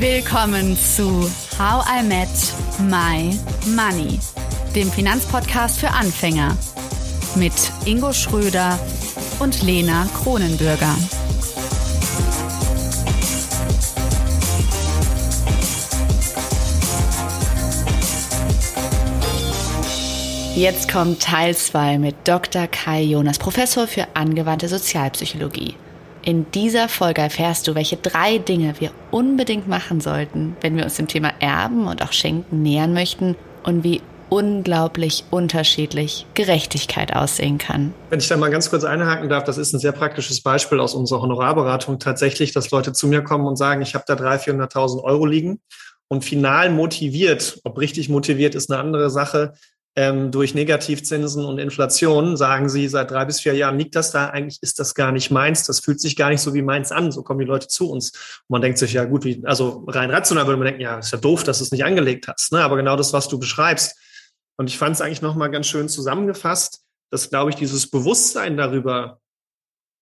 Willkommen 0.00 0.78
zu 0.78 1.30
How 1.58 1.84
I 1.86 2.02
Met 2.02 2.28
My 2.88 3.38
Money, 3.76 4.18
dem 4.74 4.90
Finanzpodcast 4.90 5.78
für 5.78 5.90
Anfänger 5.90 6.56
mit 7.34 7.52
Ingo 7.84 8.10
Schröder 8.14 8.78
und 9.40 9.62
Lena 9.62 10.08
Kronenbürger. 10.14 10.96
Jetzt 20.54 20.90
kommt 20.90 21.20
Teil 21.20 21.54
2 21.54 21.98
mit 21.98 22.16
Dr. 22.26 22.68
Kai 22.68 23.02
Jonas, 23.02 23.38
Professor 23.38 23.86
für 23.86 24.06
angewandte 24.14 24.68
Sozialpsychologie. 24.68 25.74
In 26.22 26.50
dieser 26.52 26.88
Folge 26.88 27.22
erfährst 27.22 27.66
du, 27.66 27.74
welche 27.74 27.96
drei 27.96 28.38
Dinge 28.38 28.74
wir 28.78 28.90
unbedingt 29.10 29.68
machen 29.68 30.00
sollten, 30.00 30.56
wenn 30.60 30.76
wir 30.76 30.84
uns 30.84 30.96
dem 30.96 31.08
Thema 31.08 31.32
Erben 31.40 31.86
und 31.86 32.02
auch 32.02 32.12
Schenken 32.12 32.62
nähern 32.62 32.92
möchten 32.92 33.36
und 33.62 33.84
wie 33.84 34.02
unglaublich 34.28 35.24
unterschiedlich 35.30 36.26
Gerechtigkeit 36.34 37.16
aussehen 37.16 37.58
kann. 37.58 37.94
Wenn 38.10 38.20
ich 38.20 38.28
da 38.28 38.36
mal 38.36 38.50
ganz 38.50 38.70
kurz 38.70 38.84
einhaken 38.84 39.28
darf, 39.28 39.44
das 39.44 39.58
ist 39.58 39.72
ein 39.72 39.80
sehr 39.80 39.92
praktisches 39.92 40.42
Beispiel 40.42 40.78
aus 40.78 40.94
unserer 40.94 41.22
Honorarberatung 41.22 41.98
tatsächlich, 41.98 42.52
dass 42.52 42.70
Leute 42.70 42.92
zu 42.92 43.08
mir 43.08 43.22
kommen 43.22 43.46
und 43.46 43.56
sagen, 43.56 43.82
ich 43.82 43.94
habe 43.94 44.04
da 44.06 44.14
300.000, 44.14 44.72
400.000 44.72 45.02
Euro 45.02 45.26
liegen 45.26 45.60
und 46.08 46.24
final 46.24 46.70
motiviert, 46.70 47.60
ob 47.64 47.78
richtig 47.78 48.08
motiviert 48.08 48.54
ist 48.54 48.70
eine 48.70 48.80
andere 48.80 49.10
Sache, 49.10 49.54
ähm, 49.96 50.30
durch 50.30 50.54
Negativzinsen 50.54 51.44
und 51.44 51.58
Inflation, 51.58 52.36
sagen 52.36 52.68
sie, 52.68 52.86
seit 52.88 53.10
drei 53.10 53.24
bis 53.24 53.40
vier 53.40 53.54
Jahren 53.54 53.78
liegt 53.78 53.96
das 53.96 54.12
da, 54.12 54.28
eigentlich 54.28 54.58
ist 54.62 54.78
das 54.78 54.94
gar 54.94 55.10
nicht 55.10 55.30
meins, 55.30 55.64
das 55.66 55.80
fühlt 55.80 56.00
sich 56.00 56.16
gar 56.16 56.30
nicht 56.30 56.40
so 56.40 56.54
wie 56.54 56.62
meins 56.62 56.92
an, 56.92 57.10
so 57.10 57.22
kommen 57.22 57.40
die 57.40 57.46
Leute 57.46 57.66
zu 57.66 57.90
uns. 57.90 58.10
Und 58.10 58.50
man 58.50 58.62
denkt 58.62 58.78
sich, 58.78 58.92
ja 58.92 59.04
gut, 59.04 59.24
wie, 59.24 59.42
also 59.44 59.84
rein 59.88 60.10
rational 60.10 60.46
würde 60.46 60.58
man 60.58 60.66
denken, 60.66 60.82
ja, 60.82 60.98
ist 60.98 61.12
ja 61.12 61.18
doof, 61.18 61.42
dass 61.42 61.58
du 61.58 61.64
es 61.64 61.72
nicht 61.72 61.84
angelegt 61.84 62.28
hast, 62.28 62.52
ne? 62.52 62.62
aber 62.62 62.76
genau 62.76 62.96
das, 62.96 63.12
was 63.12 63.28
du 63.28 63.38
beschreibst. 63.38 63.98
Und 64.56 64.68
ich 64.68 64.78
fand 64.78 64.94
es 64.94 65.00
eigentlich 65.00 65.22
nochmal 65.22 65.50
ganz 65.50 65.66
schön 65.66 65.88
zusammengefasst, 65.88 66.82
dass, 67.10 67.30
glaube 67.30 67.50
ich, 67.50 67.56
dieses 67.56 67.90
Bewusstsein 67.90 68.56
darüber, 68.56 69.20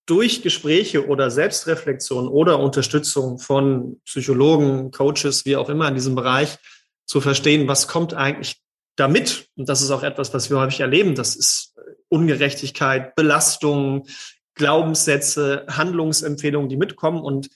durch 0.09 0.43
Gespräche 0.43 1.07
oder 1.07 1.31
Selbstreflexion 1.31 2.29
oder 2.29 2.59
Unterstützung 2.59 3.39
von 3.39 4.01
Psychologen, 4.07 4.91
Coaches, 4.91 5.45
wie 5.45 5.57
auch 5.57 5.69
immer 5.69 5.87
in 5.89 5.95
diesem 5.95 6.15
Bereich 6.15 6.57
zu 7.05 7.21
verstehen, 7.21 7.69
was 7.69 7.89
kommt 7.89 8.15
eigentlich 8.15 8.63
damit, 8.99 9.49
und 9.57 9.69
das 9.69 9.81
ist 9.81 9.91
auch 9.91 10.03
etwas, 10.03 10.35
was 10.35 10.51
wir 10.51 10.59
häufig 10.59 10.81
erleben, 10.81 11.15
das 11.15 11.37
ist 11.37 11.75
Ungerechtigkeit, 12.09 13.15
Belastung, 13.15 14.07
Glaubenssätze, 14.55 15.65
Handlungsempfehlungen, 15.69 16.69
die 16.69 16.77
mitkommen. 16.77 17.23
Und 17.23 17.49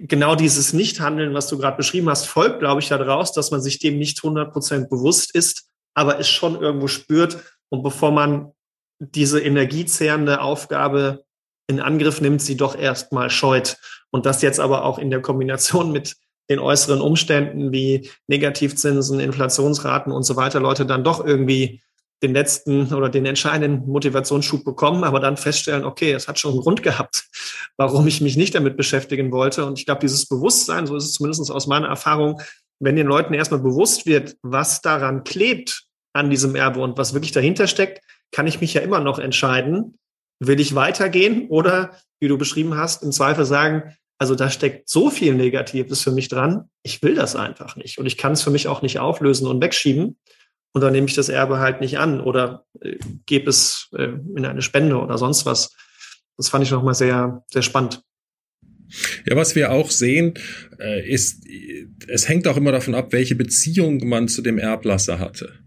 genau 0.00 0.34
dieses 0.34 0.72
Nichthandeln, 0.72 1.34
was 1.34 1.46
du 1.46 1.56
gerade 1.56 1.76
beschrieben 1.76 2.08
hast, 2.08 2.26
folgt, 2.26 2.58
glaube 2.58 2.80
ich, 2.80 2.88
daraus, 2.88 3.32
dass 3.32 3.52
man 3.52 3.62
sich 3.62 3.78
dem 3.78 3.98
nicht 3.98 4.18
100 4.24 4.52
Prozent 4.52 4.90
bewusst 4.90 5.34
ist, 5.34 5.68
aber 5.94 6.18
es 6.18 6.28
schon 6.28 6.60
irgendwo 6.60 6.88
spürt. 6.88 7.38
Und 7.68 7.84
bevor 7.84 8.10
man 8.10 8.52
diese 8.98 9.40
energiezehrende 9.40 10.40
Aufgabe 10.40 11.24
in 11.68 11.80
Angriff 11.80 12.20
nimmt, 12.20 12.42
sie 12.42 12.56
doch 12.56 12.76
erstmal 12.76 13.30
scheut. 13.30 13.76
Und 14.10 14.26
das 14.26 14.42
jetzt 14.42 14.58
aber 14.58 14.84
auch 14.84 14.98
in 14.98 15.10
der 15.10 15.22
Kombination 15.22 15.92
mit 15.92 16.16
den 16.50 16.58
äußeren 16.58 17.00
Umständen 17.00 17.72
wie 17.72 18.10
Negativzinsen, 18.26 19.20
Inflationsraten 19.20 20.12
und 20.12 20.24
so 20.24 20.36
weiter 20.36 20.60
Leute 20.60 20.84
dann 20.84 21.04
doch 21.04 21.24
irgendwie 21.24 21.80
den 22.22 22.34
letzten 22.34 22.92
oder 22.92 23.08
den 23.08 23.24
entscheidenden 23.24 23.88
Motivationsschub 23.90 24.64
bekommen, 24.64 25.04
aber 25.04 25.20
dann 25.20 25.38
feststellen, 25.38 25.84
okay, 25.84 26.12
es 26.12 26.28
hat 26.28 26.38
schon 26.38 26.52
einen 26.52 26.60
Grund 26.60 26.82
gehabt, 26.82 27.24
warum 27.78 28.06
ich 28.06 28.20
mich 28.20 28.36
nicht 28.36 28.54
damit 28.54 28.76
beschäftigen 28.76 29.32
wollte. 29.32 29.64
Und 29.64 29.78
ich 29.78 29.86
glaube, 29.86 30.02
dieses 30.02 30.26
Bewusstsein, 30.26 30.86
so 30.86 30.96
ist 30.96 31.04
es 31.04 31.14
zumindest 31.14 31.50
aus 31.50 31.66
meiner 31.66 31.88
Erfahrung, 31.88 32.42
wenn 32.78 32.96
den 32.96 33.06
Leuten 33.06 33.32
erstmal 33.32 33.60
bewusst 33.60 34.06
wird, 34.06 34.36
was 34.42 34.82
daran 34.82 35.24
klebt 35.24 35.84
an 36.12 36.28
diesem 36.28 36.56
Erbe 36.56 36.80
und 36.80 36.98
was 36.98 37.14
wirklich 37.14 37.32
dahinter 37.32 37.66
steckt, 37.66 38.02
kann 38.32 38.46
ich 38.46 38.60
mich 38.60 38.74
ja 38.74 38.80
immer 38.80 39.00
noch 39.00 39.18
entscheiden, 39.18 39.98
will 40.40 40.60
ich 40.60 40.74
weitergehen 40.74 41.48
oder, 41.48 41.92
wie 42.20 42.28
du 42.28 42.36
beschrieben 42.36 42.76
hast, 42.76 43.02
im 43.02 43.12
Zweifel 43.12 43.44
sagen, 43.44 43.96
also 44.20 44.34
da 44.34 44.50
steckt 44.50 44.86
so 44.86 45.08
viel 45.08 45.34
Negatives 45.34 46.02
für 46.02 46.12
mich 46.12 46.28
dran. 46.28 46.68
Ich 46.82 47.02
will 47.02 47.14
das 47.14 47.36
einfach 47.36 47.76
nicht. 47.76 47.96
Und 47.96 48.04
ich 48.04 48.18
kann 48.18 48.32
es 48.32 48.42
für 48.42 48.50
mich 48.50 48.68
auch 48.68 48.82
nicht 48.82 48.98
auflösen 48.98 49.46
und 49.46 49.62
wegschieben. 49.62 50.18
Und 50.72 50.80
dann 50.82 50.92
nehme 50.92 51.06
ich 51.06 51.14
das 51.14 51.30
Erbe 51.30 51.58
halt 51.58 51.80
nicht 51.80 51.98
an 51.98 52.20
oder 52.20 52.66
äh, 52.82 52.98
gebe 53.24 53.48
es 53.48 53.88
äh, 53.96 54.10
in 54.36 54.44
eine 54.44 54.60
Spende 54.60 54.98
oder 54.98 55.16
sonst 55.16 55.46
was. 55.46 55.74
Das 56.36 56.50
fand 56.50 56.62
ich 56.62 56.70
nochmal 56.70 56.94
sehr, 56.94 57.42
sehr 57.50 57.62
spannend. 57.62 58.02
Ja, 59.26 59.36
was 59.36 59.54
wir 59.54 59.72
auch 59.72 59.90
sehen, 59.90 60.34
äh, 60.78 61.10
ist, 61.10 61.46
es 62.06 62.28
hängt 62.28 62.46
auch 62.46 62.58
immer 62.58 62.72
davon 62.72 62.94
ab, 62.94 63.14
welche 63.14 63.36
Beziehung 63.36 64.06
man 64.06 64.28
zu 64.28 64.42
dem 64.42 64.58
Erblasser 64.58 65.18
hatte. 65.18 65.59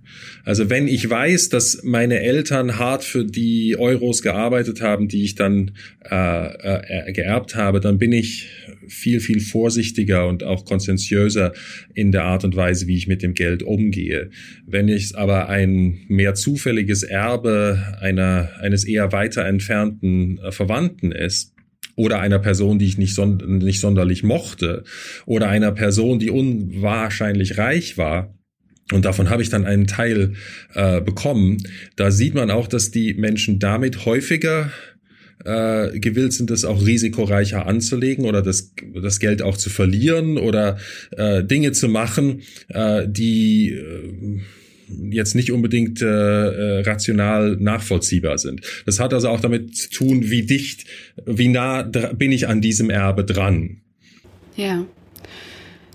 Also 0.43 0.69
wenn 0.69 0.87
ich 0.87 1.09
weiß, 1.09 1.49
dass 1.49 1.81
meine 1.83 2.19
Eltern 2.19 2.77
hart 2.77 3.03
für 3.03 3.25
die 3.25 3.77
Euros 3.77 4.21
gearbeitet 4.21 4.81
haben, 4.81 5.07
die 5.07 5.23
ich 5.23 5.35
dann 5.35 5.71
äh, 6.09 7.07
äh, 7.07 7.13
geerbt 7.13 7.55
habe, 7.55 7.79
dann 7.79 7.97
bin 7.97 8.11
ich 8.11 8.49
viel, 8.87 9.19
viel 9.19 9.39
vorsichtiger 9.39 10.27
und 10.27 10.43
auch 10.43 10.65
konsensiöser 10.65 11.53
in 11.93 12.11
der 12.11 12.25
Art 12.25 12.43
und 12.43 12.55
Weise, 12.55 12.87
wie 12.87 12.97
ich 12.97 13.07
mit 13.07 13.23
dem 13.23 13.33
Geld 13.33 13.63
umgehe. 13.63 14.29
Wenn 14.65 14.89
es 14.89 15.13
aber 15.13 15.49
ein 15.49 15.99
mehr 16.07 16.35
zufälliges 16.35 17.03
Erbe 17.03 17.97
einer, 18.01 18.51
eines 18.59 18.83
eher 18.83 19.11
weiter 19.11 19.45
entfernten 19.45 20.39
äh, 20.39 20.51
Verwandten 20.51 21.11
ist, 21.11 21.53
oder 21.95 22.19
einer 22.19 22.39
Person, 22.39 22.79
die 22.79 22.85
ich 22.85 22.97
nicht, 22.97 23.13
sond 23.13 23.47
nicht 23.47 23.79
sonderlich 23.79 24.23
mochte, 24.23 24.83
oder 25.25 25.49
einer 25.49 25.71
Person, 25.71 26.19
die 26.19 26.31
unwahrscheinlich 26.31 27.57
reich 27.57 27.97
war, 27.97 28.33
und 28.91 29.05
davon 29.05 29.29
habe 29.29 29.41
ich 29.41 29.49
dann 29.49 29.65
einen 29.65 29.87
Teil 29.87 30.33
äh, 30.73 30.99
bekommen. 31.01 31.57
Da 31.95 32.11
sieht 32.11 32.35
man 32.35 32.51
auch, 32.51 32.67
dass 32.67 32.91
die 32.91 33.13
Menschen 33.13 33.59
damit 33.59 34.05
häufiger 34.05 34.71
äh, 35.45 35.99
gewillt 35.99 36.33
sind, 36.33 36.49
das 36.49 36.65
auch 36.65 36.85
risikoreicher 36.85 37.65
anzulegen 37.65 38.25
oder 38.25 38.41
das, 38.41 38.73
das 39.01 39.19
Geld 39.19 39.41
auch 39.41 39.57
zu 39.57 39.69
verlieren 39.69 40.37
oder 40.37 40.77
äh, 41.11 41.43
Dinge 41.43 41.71
zu 41.71 41.87
machen, 41.87 42.41
äh, 42.69 43.07
die 43.07 43.71
äh, 43.71 44.41
jetzt 45.09 45.33
nicht 45.33 45.51
unbedingt 45.51 46.01
äh, 46.01 46.05
äh 46.05 46.81
rational 46.81 47.57
nachvollziehbar 47.59 48.37
sind. 48.37 48.61
Das 48.85 48.99
hat 48.99 49.13
also 49.13 49.29
auch 49.29 49.39
damit 49.39 49.75
zu 49.75 49.89
tun, 49.89 50.29
wie 50.29 50.45
dicht, 50.45 50.85
wie 51.25 51.47
nah 51.47 51.83
bin 51.83 52.31
ich 52.31 52.47
an 52.47 52.61
diesem 52.61 52.89
Erbe 52.89 53.23
dran. 53.23 53.81
Ja. 54.55 54.85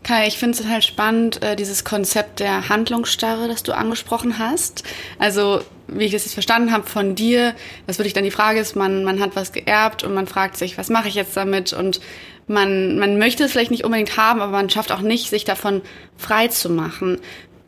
Kai, 0.02 0.26
ich 0.26 0.38
finde 0.38 0.58
es 0.58 0.66
halt 0.66 0.84
spannend, 0.84 1.42
äh, 1.42 1.56
dieses 1.56 1.84
Konzept 1.84 2.40
der 2.40 2.68
Handlungsstarre, 2.68 3.48
das 3.48 3.62
du 3.62 3.72
angesprochen 3.72 4.38
hast. 4.38 4.84
Also, 5.18 5.60
wie 5.86 6.04
ich 6.04 6.12
das 6.12 6.24
jetzt 6.24 6.34
verstanden 6.34 6.72
habe 6.72 6.86
von 6.86 7.14
dir, 7.14 7.54
was 7.86 7.98
wirklich 7.98 8.14
dann 8.14 8.24
die 8.24 8.30
Frage 8.30 8.60
ist, 8.60 8.76
man, 8.76 9.04
man 9.04 9.20
hat 9.20 9.36
was 9.36 9.52
geerbt 9.52 10.04
und 10.04 10.14
man 10.14 10.26
fragt 10.26 10.56
sich, 10.56 10.78
was 10.78 10.88
mache 10.88 11.08
ich 11.08 11.14
jetzt 11.14 11.36
damit? 11.36 11.72
Und 11.72 12.00
man, 12.46 12.98
man 12.98 13.18
möchte 13.18 13.44
es 13.44 13.52
vielleicht 13.52 13.70
nicht 13.70 13.84
unbedingt 13.84 14.16
haben, 14.16 14.40
aber 14.40 14.52
man 14.52 14.70
schafft 14.70 14.92
auch 14.92 15.00
nicht, 15.00 15.28
sich 15.28 15.44
davon 15.44 15.82
frei 16.16 16.48
zu 16.48 16.70
machen. 16.70 17.20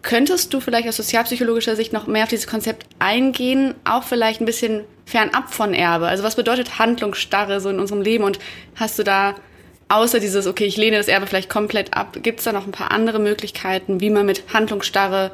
Könntest 0.03 0.55
du 0.55 0.61
vielleicht 0.61 0.89
aus 0.89 0.97
sozialpsychologischer 0.97 1.77
Sicht 1.77 1.93
noch 1.93 2.07
mehr 2.07 2.23
auf 2.23 2.31
dieses 2.31 2.47
Konzept 2.47 2.87
eingehen, 2.99 3.75
auch 3.85 4.05
vielleicht 4.05 4.41
ein 4.41 4.47
bisschen 4.47 4.85
fernab 5.05 5.53
von 5.53 5.75
Erbe? 5.75 6.07
Also 6.09 6.23
was 6.23 6.37
bedeutet 6.37 6.79
Handlungsstarre 6.79 7.61
so 7.61 7.69
in 7.69 7.79
unserem 7.79 8.01
Leben 8.01 8.25
und 8.25 8.39
hast 8.77 8.99
du 8.99 9.05
da 9.05 9.35
außer 9.91 10.21
dieses, 10.21 10.47
okay, 10.47 10.65
ich 10.65 10.77
lehne 10.77 10.97
das 10.97 11.09
Erbe 11.09 11.27
vielleicht 11.27 11.51
komplett 11.51 11.95
ab, 11.95 12.19
gibt 12.23 12.39
es 12.39 12.45
da 12.45 12.53
noch 12.53 12.67
ein 12.67 12.73
paar 12.73 12.91
andere 12.91 13.19
Möglichkeiten, 13.19 14.01
wie 14.01 14.11
man 14.11 14.27
mit 14.27 14.45
Handlungsstarre 14.53 15.33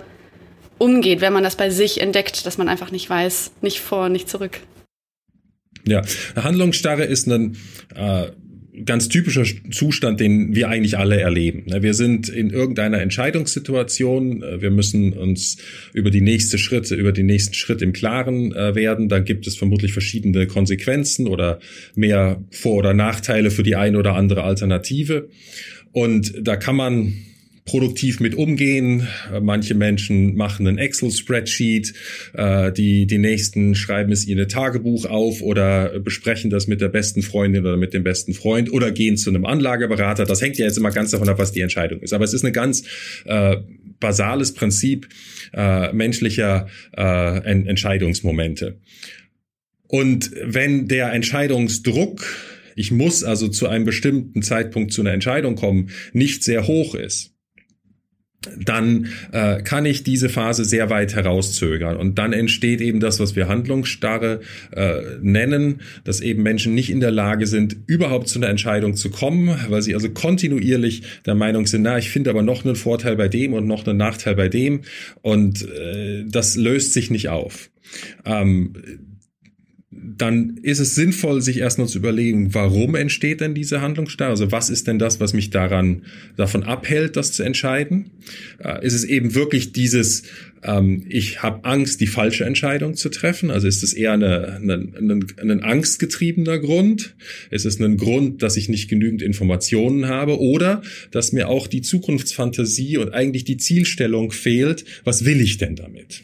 umgeht, 0.79 1.21
wenn 1.21 1.33
man 1.33 1.45
das 1.45 1.57
bei 1.57 1.71
sich 1.71 2.01
entdeckt, 2.01 2.47
dass 2.47 2.59
man 2.59 2.69
einfach 2.69 2.91
nicht 2.91 3.09
weiß, 3.09 3.53
nicht 3.61 3.81
vor, 3.81 4.09
nicht 4.09 4.29
zurück? 4.29 4.61
Ja, 5.87 6.03
Handlungsstarre 6.35 7.05
ist 7.05 7.29
ein 7.29 7.57
äh, 7.95 8.31
ganz 8.85 9.09
typischer 9.09 9.45
Zustand, 9.71 10.21
den 10.21 10.55
wir 10.55 10.69
eigentlich 10.69 10.99
alle 10.99 11.21
erleben. 11.21 11.65
Ne, 11.67 11.83
wir 11.83 11.95
sind 11.95 12.29
in 12.29 12.51
irgendeiner 12.51 13.01
Entscheidungssituation, 13.01 14.43
äh, 14.43 14.61
wir 14.61 14.71
müssen 14.71 15.13
uns 15.13 15.57
über 15.93 16.11
die 16.11 16.21
nächste 16.21 16.59
Schritte, 16.59 16.95
über 16.95 17.13
den 17.13 17.27
nächsten 17.27 17.55
Schritt 17.55 17.83
im 17.83 17.93
Klaren 17.93 18.53
äh, 18.53 18.75
werden. 18.75 19.09
Dann 19.09 19.25
gibt 19.25 19.47
es 19.47 19.57
vermutlich 19.57 19.93
verschiedene 19.93 20.47
Konsequenzen 20.47 21.27
oder 21.27 21.61
mehr 21.95 22.45
Vor- 22.51 22.77
oder 22.77 22.95
Nachteile 22.95 23.51
für 23.51 23.63
die 23.63 23.77
eine 23.77 23.99
oder 23.99 24.15
andere 24.15 24.43
Alternative. 24.43 25.29
Und 25.93 26.35
da 26.41 26.57
kann 26.57 26.77
man 26.77 27.15
produktiv 27.67 28.21
mit 28.21 28.35
umgehen. 28.35 29.07
Äh, 29.33 29.41
manche 29.41 29.75
Menschen 29.75 30.37
machen 30.37 30.67
ein 30.67 30.79
Excel-Spreadsheet, 30.79 31.93
äh, 32.33 32.73
die, 32.73 33.07
die 33.07 33.19
nächsten 33.19 33.75
schreiben 33.75 34.13
es 34.13 34.27
ihr 34.27 34.49
Tagebuch 34.49 35.05
auf 35.05 35.43
oder 35.43 35.99
besprechen 36.01 36.49
das 36.49 36.67
mit 36.69 36.81
der 36.81 36.89
besten 36.89 37.23
Freundin 37.23 37.67
oder 37.67 37.77
mit 37.77 37.93
dem 37.93 38.05
besten 38.05 38.33
Freund 38.33 38.73
oder 38.73 38.91
gehen 38.93 39.17
zu 39.17 39.29
einem 39.29 39.45
Anlageberater. 39.45 40.25
Das 40.25 40.41
hängt 40.41 40.57
ja 40.57 40.65
jetzt 40.65 40.79
immer 40.79 40.93
ganz 40.93 41.11
davon 41.11 41.29
ab, 41.29 41.39
was 41.39 41.53
die 41.53 41.61
Entscheidung 41.61 42.01
ist. 42.01 42.15
Aber 42.15 42.25
es 42.25 42.33
ist 42.33 42.45
ein 42.45 42.53
ganz 42.53 42.85
äh, 43.25 43.57
basales 44.01 44.55
Prinzip 44.55 45.09
äh, 45.53 45.93
menschlicher 45.93 46.69
äh, 46.97 47.39
Entscheidungsmomente. 47.39 48.79
Und 49.89 50.31
wenn 50.43 50.89
der 50.89 51.13
Entscheidungsdruck 51.13 52.25
ich 52.79 52.91
muss 52.91 53.25
also 53.25 53.49
zu 53.49 53.69
einem 53.69 53.87
bestimmten 53.87 54.43
Zeitpunkt 54.43 54.93
zu 54.93 55.01
einer 55.01 55.15
Entscheidung 55.15 55.57
kommen, 55.57 55.89
nicht 56.13 56.45
sehr 56.45 56.67
hoch 56.67 56.95
ist, 56.95 57.36
dann 58.59 59.09
äh, 59.33 59.63
kann 59.63 59.87
ich 59.87 60.03
diese 60.03 60.29
Phase 60.29 60.65
sehr 60.65 60.91
weit 60.91 61.15
herauszögern. 61.15 61.97
Und 61.97 62.19
dann 62.19 62.33
entsteht 62.33 62.81
eben 62.81 63.01
das, 63.01 63.21
was 63.21 63.37
wir 63.37 63.49
Handlungsstarre 63.49 64.41
äh, 64.73 65.01
nennen, 65.21 65.81
dass 66.05 66.21
eben 66.21 66.43
Menschen 66.43 66.75
nicht 66.75 66.91
in 66.91 67.01
der 67.01 67.11
Lage 67.11 67.47
sind, 67.47 67.77
überhaupt 67.87 68.29
zu 68.29 68.39
einer 68.39 68.49
Entscheidung 68.49 68.95
zu 68.97 69.11
kommen, 69.11 69.57
weil 69.69 69.83
sie 69.83 69.95
also 69.95 70.11
kontinuierlich 70.11 71.03
der 71.25 71.35
Meinung 71.35 71.67
sind, 71.67 71.83
na, 71.83 71.99
ich 71.99 72.11
finde 72.11 72.31
aber 72.31 72.43
noch 72.43 72.65
einen 72.65 72.77
Vorteil 72.77 73.17
bei 73.17 73.29
dem 73.29 73.53
und 73.53 73.67
noch 73.67 73.87
einen 73.87 73.99
Nachteil 73.99 74.35
bei 74.35 74.49
dem. 74.49 74.83
Und 75.23 75.69
äh, 75.69 76.25
das 76.27 76.57
löst 76.57 76.93
sich 76.93 77.11
nicht 77.11 77.29
auf. 77.29 77.71
Ähm, 78.25 78.73
dann 80.19 80.59
ist 80.63 80.79
es 80.79 80.95
sinnvoll, 80.95 81.43
sich 81.43 81.59
erstmal 81.59 81.89
zu 81.89 81.99
überlegen, 81.99 82.55
warum 82.55 82.95
entsteht 82.95 83.41
denn 83.41 83.55
diese 83.55 83.81
Handlungsstarre? 83.81 84.31
Also 84.31 84.53
was 84.53 84.71
ist 84.71 84.87
denn 84.87 84.99
das, 84.99 85.21
was 85.21 85.33
mich 85.33 85.51
daran 85.51 86.03
davon 86.37 86.63
abhält, 86.63 87.17
das 87.17 87.33
zu 87.33 87.43
entscheiden? 87.43 88.11
Äh, 88.59 88.85
ist 88.85 88.95
es 88.95 89.05
eben 89.05 89.35
wirklich 89.35 89.73
dieses, 89.73 90.25
ähm, 90.63 91.05
ich 91.09 91.43
habe 91.43 91.65
Angst, 91.65 92.01
die 92.01 92.07
falsche 92.07 92.45
Entscheidung 92.45 92.95
zu 92.95 93.09
treffen? 93.09 93.51
Also 93.51 93.69
ist 93.69 93.83
es 93.83 93.93
eher 93.93 94.13
eine, 94.13 94.57
eine, 94.57 94.75
ein, 94.75 95.51
ein 95.51 95.63
angstgetriebener 95.63 96.59
Grund? 96.59 97.15
Ist 97.51 97.67
es 97.67 97.81
ein 97.81 97.97
Grund, 97.97 98.43
dass 98.43 98.57
ich 98.57 98.69
nicht 98.69 98.89
genügend 98.89 99.23
Informationen 99.23 100.07
habe? 100.07 100.41
Oder 100.41 100.83
dass 101.11 101.33
mir 101.33 101.49
auch 101.49 101.67
die 101.67 101.83
Zukunftsfantasie 101.83 102.97
und 102.97 103.13
eigentlich 103.13 103.45
die 103.45 103.57
Zielstellung 103.57 104.33
fehlt? 104.33 104.85
Was 105.05 105.25
will 105.25 105.41
ich 105.41 105.59
denn 105.59 105.77
damit? 105.77 106.23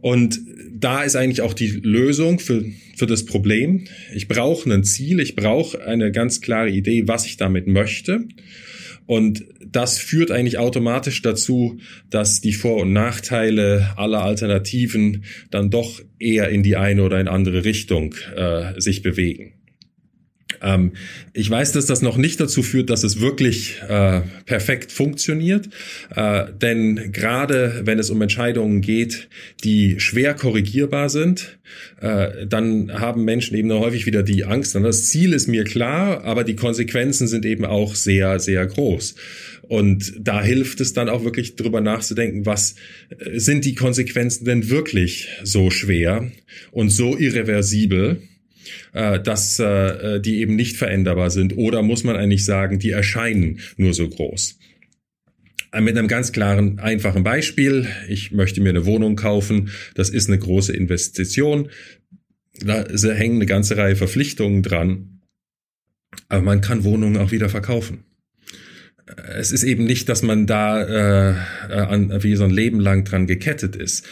Und 0.00 0.40
da 0.72 1.02
ist 1.02 1.16
eigentlich 1.16 1.42
auch 1.42 1.54
die 1.54 1.68
Lösung 1.68 2.38
für, 2.38 2.64
für 2.96 3.06
das 3.06 3.24
Problem. 3.24 3.84
Ich 4.14 4.28
brauche 4.28 4.72
ein 4.72 4.84
Ziel, 4.84 5.20
ich 5.20 5.36
brauche 5.36 5.84
eine 5.84 6.12
ganz 6.12 6.40
klare 6.40 6.70
Idee, 6.70 7.06
was 7.06 7.26
ich 7.26 7.36
damit 7.36 7.66
möchte. 7.66 8.26
Und 9.06 9.44
das 9.66 9.98
führt 9.98 10.30
eigentlich 10.30 10.58
automatisch 10.58 11.20
dazu, 11.22 11.78
dass 12.10 12.40
die 12.40 12.52
Vor- 12.52 12.82
und 12.82 12.92
Nachteile 12.92 13.92
aller 13.96 14.22
Alternativen 14.22 15.24
dann 15.50 15.70
doch 15.70 16.00
eher 16.18 16.48
in 16.48 16.62
die 16.62 16.76
eine 16.76 17.02
oder 17.02 17.20
in 17.20 17.26
andere 17.26 17.64
Richtung 17.64 18.14
äh, 18.36 18.80
sich 18.80 19.02
bewegen. 19.02 19.54
Ähm, 20.62 20.92
ich 21.32 21.48
weiß, 21.48 21.72
dass 21.72 21.86
das 21.86 22.02
noch 22.02 22.16
nicht 22.16 22.40
dazu 22.40 22.62
führt, 22.62 22.90
dass 22.90 23.04
es 23.04 23.20
wirklich 23.20 23.80
äh, 23.88 24.22
perfekt 24.46 24.92
funktioniert, 24.92 25.68
äh, 26.14 26.44
denn 26.60 27.12
gerade 27.12 27.82
wenn 27.84 27.98
es 27.98 28.10
um 28.10 28.20
Entscheidungen 28.22 28.80
geht, 28.80 29.28
die 29.64 30.00
schwer 30.00 30.34
korrigierbar 30.34 31.08
sind, 31.08 31.58
äh, 32.00 32.46
dann 32.46 32.92
haben 33.00 33.24
Menschen 33.24 33.56
eben 33.56 33.72
häufig 33.72 34.06
wieder 34.06 34.22
die 34.22 34.44
Angst. 34.44 34.76
Und 34.76 34.82
das 34.82 35.08
Ziel 35.08 35.32
ist 35.32 35.46
mir 35.46 35.64
klar, 35.64 36.24
aber 36.24 36.44
die 36.44 36.56
Konsequenzen 36.56 37.28
sind 37.28 37.44
eben 37.46 37.64
auch 37.64 37.94
sehr, 37.94 38.38
sehr 38.40 38.66
groß. 38.66 39.14
Und 39.62 40.14
da 40.18 40.42
hilft 40.42 40.80
es 40.80 40.94
dann 40.94 41.08
auch 41.08 41.22
wirklich 41.22 41.54
drüber 41.54 41.80
nachzudenken, 41.80 42.44
was 42.44 42.74
äh, 43.10 43.38
sind 43.38 43.64
die 43.64 43.76
Konsequenzen 43.76 44.44
denn 44.44 44.68
wirklich 44.68 45.28
so 45.44 45.70
schwer 45.70 46.30
und 46.72 46.90
so 46.90 47.16
irreversibel, 47.16 48.20
äh, 48.92 49.20
dass 49.20 49.58
äh, 49.58 50.20
die 50.20 50.38
eben 50.38 50.56
nicht 50.56 50.76
veränderbar 50.76 51.30
sind? 51.30 51.56
Oder 51.56 51.82
muss 51.82 52.04
man 52.04 52.16
eigentlich 52.16 52.44
sagen, 52.44 52.78
die 52.78 52.90
erscheinen 52.90 53.60
nur 53.76 53.94
so 53.94 54.08
groß? 54.08 54.58
Äh, 55.72 55.80
mit 55.80 55.96
einem 55.96 56.08
ganz 56.08 56.32
klaren, 56.32 56.78
einfachen 56.78 57.22
Beispiel. 57.22 57.86
Ich 58.08 58.32
möchte 58.32 58.60
mir 58.60 58.70
eine 58.70 58.86
Wohnung 58.86 59.16
kaufen. 59.16 59.70
Das 59.94 60.10
ist 60.10 60.28
eine 60.28 60.38
große 60.38 60.72
Investition. 60.72 61.70
Da 62.62 62.84
hängen 62.84 63.36
eine 63.36 63.46
ganze 63.46 63.76
Reihe 63.76 63.96
Verpflichtungen 63.96 64.62
dran. 64.62 65.20
Aber 66.28 66.42
man 66.42 66.60
kann 66.60 66.84
Wohnungen 66.84 67.16
auch 67.16 67.30
wieder 67.30 67.48
verkaufen 67.48 68.04
es 69.38 69.52
ist 69.52 69.64
eben 69.64 69.84
nicht, 69.84 70.08
dass 70.08 70.22
man 70.22 70.46
da 70.46 70.82
äh, 70.82 71.34
an, 71.68 72.22
wie 72.22 72.36
so 72.36 72.44
ein 72.44 72.50
Leben 72.50 72.80
lang 72.80 73.04
dran 73.04 73.26
gekettet 73.26 73.76
ist. 73.76 74.04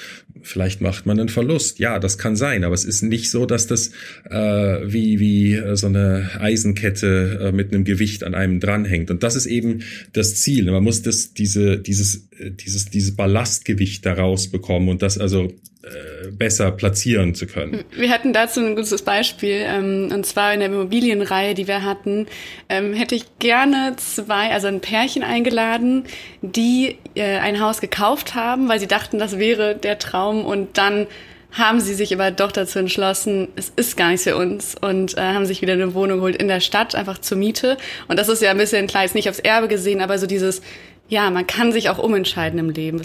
Vielleicht 0.43 0.81
macht 0.81 1.07
man 1.07 1.19
einen 1.19 1.29
Verlust. 1.29 1.79
Ja, 1.79 1.99
das 1.99 2.19
kann 2.19 2.37
sein, 2.37 2.65
aber 2.65 2.75
es 2.75 2.85
ist 2.85 3.03
nicht 3.03 3.31
so, 3.31 3.47
dass 3.47 3.67
das 3.67 3.91
äh, 4.31 4.37
wie 4.37 5.19
wie 5.19 5.61
so 5.75 5.87
eine 5.87 6.31
Eisenkette 6.39 7.39
äh, 7.43 7.53
mit 7.53 7.73
einem 7.73 7.85
Gewicht 7.85 8.25
an 8.25 8.35
einem 8.35 8.61
dranhängt. 8.61 9.11
Und 9.11 9.23
das 9.23 9.37
ist 9.37 9.47
eben 9.47 9.83
das 10.13 10.37
Ziel. 10.37 10.71
Man 10.71 10.85
muss 10.85 11.03
das 11.03 11.35
diese 11.35 11.79
dieses 11.79 12.29
dieses 12.39 12.87
dieses 12.87 13.17
Ballastgewicht 13.17 14.07
daraus 14.07 14.49
bekommen 14.49 14.89
und 14.89 15.03
das 15.03 15.19
also 15.19 15.53
äh, 15.83 16.33
besser 16.33 16.73
platzieren 16.73 17.37
zu 17.37 17.47
können. 17.47 17.85
Wir 17.97 18.11
hatten 18.11 18.33
dazu 18.33 18.59
ein 18.59 18.75
gutes 18.75 19.03
Beispiel, 19.03 19.63
ähm, 19.65 20.11
und 20.13 20.27
zwar 20.27 20.53
in 20.53 20.59
der 20.59 20.71
Immobilienreihe, 20.71 21.55
die 21.55 21.69
wir 21.69 21.85
hatten, 21.85 22.27
ähm, 22.69 22.95
hätte 22.95 23.15
ich 23.15 23.39
gerne 23.39 23.95
zwei, 23.97 24.51
also 24.51 24.67
ein 24.67 24.81
Pärchen 24.81 25.23
eingeladen, 25.23 26.05
die 26.43 26.99
äh, 27.15 27.39
ein 27.39 27.61
Haus 27.61 27.81
gekauft 27.81 28.35
haben, 28.35 28.69
weil 28.69 28.81
sie 28.81 28.89
dachten, 28.89 29.21
das 29.21 29.39
wäre 29.39 29.77
der 29.77 30.01
Traum 30.01 30.45
und 30.45 30.79
dann 30.79 31.07
haben 31.53 31.81
sie 31.81 31.95
sich 31.95 32.13
aber 32.13 32.33
doch 32.33 32.51
dazu 32.51 32.81
entschlossen, 32.81 33.47
es 33.55 33.73
ist 33.77 33.97
gar 33.97 34.09
nichts 34.11 34.25
für 34.25 34.37
uns 34.37 34.75
und 34.75 35.17
äh, 35.17 35.21
haben 35.21 35.47
sich 35.47 35.63
wieder 35.63 35.75
eine 35.75 35.95
Wohnung 35.95 36.19
geholt 36.19 36.37
in 36.37 36.49
der 36.49 36.61
Stadt, 36.61 36.97
einfach 36.97 37.19
zur 37.19 37.39
Miete. 37.39 37.77
Und 38.09 38.19
das 38.19 38.29
ist 38.29 38.43
ja 38.43 38.51
ein 38.51 38.59
bisschen 38.59 38.89
klar, 38.89 39.05
jetzt 39.05 39.15
nicht 39.15 39.29
aufs 39.29 39.39
Erbe 39.39 39.69
gesehen, 39.69 40.01
aber 40.01 40.19
so 40.19 40.27
dieses, 40.27 40.61
ja, 41.09 41.31
man 41.31 41.47
kann 41.47 41.71
sich 41.71 41.89
auch 41.89 41.99
umentscheiden 41.99 42.59
im 42.59 42.71
Leben. 42.71 43.03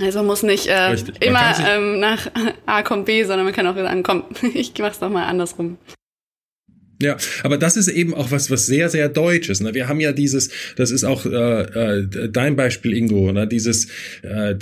Also 0.00 0.22
muss 0.22 0.44
nicht 0.44 0.68
äh, 0.68 0.94
immer 1.20 1.56
ähm, 1.66 1.98
nach 1.98 2.30
A 2.66 2.82
kommt 2.82 3.06
B, 3.06 3.24
sondern 3.24 3.44
man 3.44 3.54
kann 3.54 3.66
auch 3.66 3.74
sagen, 3.74 4.02
komm, 4.04 4.24
ich 4.54 4.72
mach's 4.78 5.00
doch 5.00 5.10
mal 5.10 5.26
andersrum. 5.26 5.76
Ja, 7.00 7.16
aber 7.44 7.58
das 7.58 7.76
ist 7.76 7.88
eben 7.88 8.14
auch 8.14 8.30
was, 8.30 8.50
was 8.50 8.66
sehr, 8.66 8.88
sehr 8.88 9.08
Deutsches. 9.08 9.60
Ne? 9.60 9.74
Wir 9.74 9.88
haben 9.88 10.00
ja 10.00 10.12
dieses, 10.12 10.50
das 10.76 10.90
ist 10.90 11.04
auch 11.04 11.26
äh, 11.26 11.30
äh, 11.30 12.28
dein 12.30 12.56
Beispiel, 12.56 12.96
Ingo, 12.96 13.32
ne? 13.32 13.46
dieses 13.46 13.88
äh, 14.22 14.56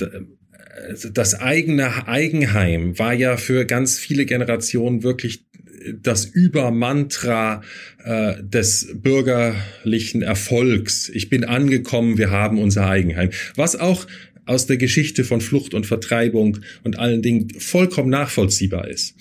das 1.13 1.35
eigene 1.35 2.07
Eigenheim 2.07 2.99
war 2.99 3.15
ja 3.15 3.39
für 3.39 3.65
ganz 3.65 3.99
viele 3.99 4.27
Generationen 4.27 5.03
wirklich 5.03 5.47
das 5.95 6.25
Übermantra 6.27 7.63
äh, 8.05 8.35
des 8.43 8.89
bürgerlichen 8.95 10.23
Erfolgs. 10.23 11.09
Ich 11.09 11.29
bin 11.29 11.45
angekommen, 11.45 12.19
wir 12.19 12.31
haben 12.31 12.59
unser 12.59 12.87
Eigenheim. 12.87 13.31
Was 13.55 13.77
auch 13.77 14.07
aus 14.47 14.67
der 14.67 14.79
Geschichte 14.79 15.25
von 15.25 15.41
Flucht 15.41 15.75
und 15.75 15.87
Vertreibung 15.87 16.59
und 16.85 16.99
allen 16.99 17.21
Dingen 17.21 17.51
vollkommen 17.59 18.11
nachvollziehbar 18.11 18.89
ist. 18.89 19.15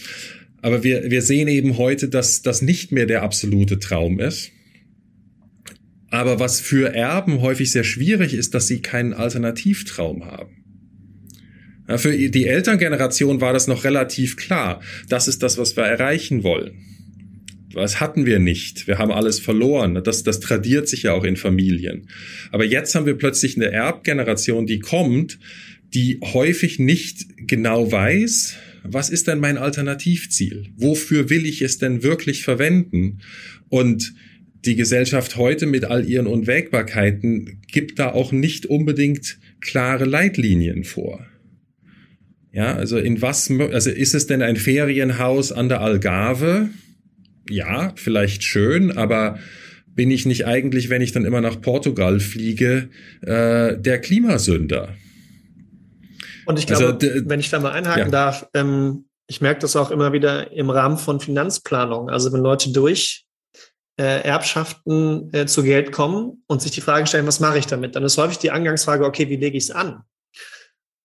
Aber 0.62 0.84
wir, 0.84 1.12
wir 1.12 1.22
sehen 1.22 1.48
eben 1.48 1.78
heute, 1.78 2.08
dass 2.08 2.42
das 2.42 2.62
nicht 2.62 2.92
mehr 2.92 3.06
der 3.06 3.24
absolute 3.24 3.80
Traum 3.80 4.20
ist. 4.20 4.52
Aber 6.10 6.40
was 6.40 6.62
für 6.62 6.94
Erben 6.94 7.42
häufig 7.42 7.72
sehr 7.72 7.84
schwierig 7.84 8.34
ist, 8.34 8.54
dass 8.54 8.68
sie 8.68 8.80
keinen 8.80 9.14
Alternativtraum 9.14 10.26
haben. 10.26 10.64
Ja, 11.88 11.98
für 11.98 12.18
die 12.18 12.48
Elterngeneration 12.48 13.42
war 13.42 13.54
das 13.54 13.68
noch 13.68 13.84
relativ 13.84 14.38
klar. 14.38 14.82
Das 15.10 15.28
ist 15.28 15.44
das, 15.44 15.58
was 15.58 15.76
wir 15.76 15.84
erreichen 15.84 16.44
wollen. 16.44 16.95
Was 17.76 18.00
hatten 18.00 18.26
wir 18.26 18.40
nicht. 18.40 18.88
Wir 18.88 18.98
haben 18.98 19.12
alles 19.12 19.40
verloren. 19.40 20.02
Das, 20.04 20.24
das 20.24 20.40
tradiert 20.40 20.88
sich 20.88 21.04
ja 21.04 21.14
auch 21.14 21.26
in 21.26 21.36
Familien. 21.36 22.08
Aber 22.52 22.64
jetzt 22.64 22.96
haben 22.96 23.06
wir 23.06 23.18
plötzlich 23.18 23.58
eine 23.58 23.72
Erbgeneration, 23.72 24.66
die 24.66 24.80
kommt, 24.80 25.40
die 25.94 26.20
häufig 26.22 26.80
nicht 26.80 27.26
genau 27.38 27.92
weiß, 27.92 28.56
was 28.84 29.10
ist 29.10 29.28
denn 29.28 29.40
mein 29.40 29.58
Alternativziel? 29.58 30.68
Wofür 30.78 31.30
will 31.30 31.46
ich 31.46 31.62
es 31.62 31.78
denn 31.78 32.02
wirklich 32.02 32.44
verwenden? 32.44 33.20
Und 33.70 34.14
die 34.64 34.76
Gesellschaft 34.76 35.36
heute 35.36 35.66
mit 35.66 35.86
all 35.86 36.08
ihren 36.08 36.28
Unwägbarkeiten 36.28 37.62
gibt 37.68 38.00
da 38.00 38.12
auch 38.12 38.32
nicht 38.32 38.66
unbedingt 38.66 39.38
klare 39.60 40.06
Leitlinien 40.06 40.84
vor. 40.84 41.26
Ja, 42.52 42.74
also 42.74 42.98
in 42.98 43.22
was, 43.22 43.52
also 43.52 43.90
ist 43.90 44.16
es 44.16 44.28
denn 44.28 44.42
ein 44.42 44.56
Ferienhaus 44.56 45.52
an 45.52 45.68
der 45.68 45.82
Algarve? 45.82 46.70
Ja, 47.50 47.94
vielleicht 47.96 48.44
schön, 48.44 48.98
aber 48.98 49.40
bin 49.88 50.12
ich 50.12 50.26
nicht 50.26 50.46
eigentlich, 50.46 50.90
wenn 50.90 51.02
ich 51.02 51.14
dann 51.14 51.26
immer 51.26 51.42
nach 51.42 51.62
Portugal 51.62 52.20
fliege, 52.20 52.90
äh, 53.22 53.78
der 53.78 54.00
Klimasünder? 54.02 54.90
Und 56.46 56.60
ich 56.60 56.68
glaube, 56.68 56.98
also, 57.02 57.30
wenn 57.30 57.40
ich 57.40 57.50
da 57.50 57.60
mal 57.60 57.72
einhaken 57.72 58.06
ja. 58.06 58.10
darf, 58.10 58.48
ähm, 58.54 59.06
ich 59.28 59.42
merke 59.42 59.62
das 59.62 59.76
auch 59.76 59.90
immer 59.90 60.14
wieder 60.14 60.52
im 60.52 60.70
Rahmen 60.70 60.98
von 60.98 61.20
Finanzplanung. 61.20 62.10
Also 62.10 62.32
wenn 62.32 62.42
Leute 62.42 62.72
durch 62.72 63.26
äh, 63.98 64.22
Erbschaften 64.22 65.34
äh, 65.34 65.46
zu 65.46 65.64
Geld 65.64 65.92
kommen 65.92 66.44
und 66.48 66.62
sich 66.62 66.72
die 66.72 66.82
Frage 66.82 67.08
stellen, 67.08 67.26
was 67.26 67.40
mache 67.40 67.58
ich 67.58 67.66
damit? 67.66 67.96
Dann 67.96 68.04
ist 68.04 68.18
häufig 68.18 68.38
die 68.38 68.52
Angangsfrage, 68.52 69.06
okay, 69.06 69.30
wie 69.30 69.38
lege 69.38 69.58
ich 69.58 69.66
es 69.66 69.72
an? 69.72 70.04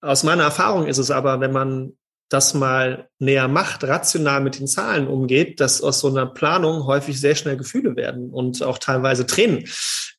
Aus 0.03 0.25
meiner 0.25 0.45
Erfahrung 0.45 0.87
ist 0.87 0.99
es 0.99 1.11
aber, 1.11 1.41
wenn 1.41 1.53
man 1.53 1.93
das 2.31 2.55
mal 2.55 3.09
näher 3.19 3.49
macht, 3.49 3.85
rational 3.85 4.41
mit 4.41 4.59
den 4.59 4.69
Zahlen 4.69 5.09
umgeht, 5.09 5.61
dass 5.61 5.83
aus 5.83 5.99
so 5.99 6.09
einer 6.09 6.27
Planung 6.27 6.87
häufig 6.87 7.21
sehr 7.21 7.35
schnell 7.35 7.57
Gefühle 7.57 7.97
werden 7.97 8.31
und 8.31 8.63
auch 8.63 8.79
teilweise 8.79 9.27
Tränen. 9.27 9.65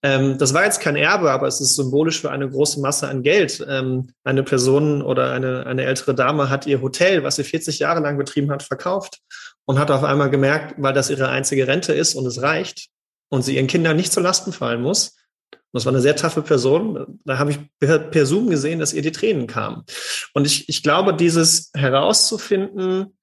Ähm, 0.03 0.37
das 0.37 0.53
war 0.53 0.65
jetzt 0.65 0.81
kein 0.81 0.97
Erbe, 0.97 1.31
aber 1.31 1.47
es 1.47 1.61
ist 1.61 1.75
symbolisch 1.75 2.19
für 2.19 2.29
eine 2.29 2.49
große 2.49 2.81
Masse 2.81 3.07
an 3.07 3.23
Geld. 3.23 3.65
Ähm, 3.67 4.11
eine 4.25 4.43
Person 4.43 5.01
oder 5.01 5.31
eine, 5.31 5.65
eine 5.65 5.85
ältere 5.85 6.13
Dame 6.13 6.49
hat 6.49 6.67
ihr 6.67 6.81
Hotel, 6.81 7.23
was 7.23 7.37
sie 7.37 7.45
40 7.45 7.79
Jahre 7.79 8.01
lang 8.01 8.17
betrieben 8.17 8.51
hat, 8.51 8.63
verkauft 8.63 9.19
und 9.65 9.79
hat 9.79 9.89
auf 9.89 10.03
einmal 10.03 10.29
gemerkt, 10.29 10.75
weil 10.77 10.93
das 10.93 11.09
ihre 11.09 11.29
einzige 11.29 11.65
Rente 11.65 11.93
ist 11.93 12.15
und 12.15 12.25
es 12.25 12.41
reicht 12.41 12.89
und 13.29 13.43
sie 13.43 13.55
ihren 13.55 13.67
Kindern 13.67 13.95
nicht 13.95 14.11
zu 14.11 14.19
Lasten 14.19 14.51
fallen 14.51 14.81
muss. 14.81 15.15
Das 15.73 15.85
war 15.85 15.93
eine 15.93 16.01
sehr 16.01 16.15
taffe 16.15 16.41
Person. 16.41 17.19
Da 17.25 17.37
habe 17.37 17.51
ich 17.51 17.59
per, 17.79 17.99
per 17.99 18.25
Zoom 18.25 18.49
gesehen, 18.49 18.79
dass 18.79 18.93
ihr 18.93 19.01
die 19.01 19.11
Tränen 19.11 19.47
kamen. 19.47 19.83
Und 20.33 20.45
ich, 20.45 20.67
ich 20.69 20.83
glaube, 20.83 21.13
dieses 21.13 21.71
herauszufinden, 21.73 23.17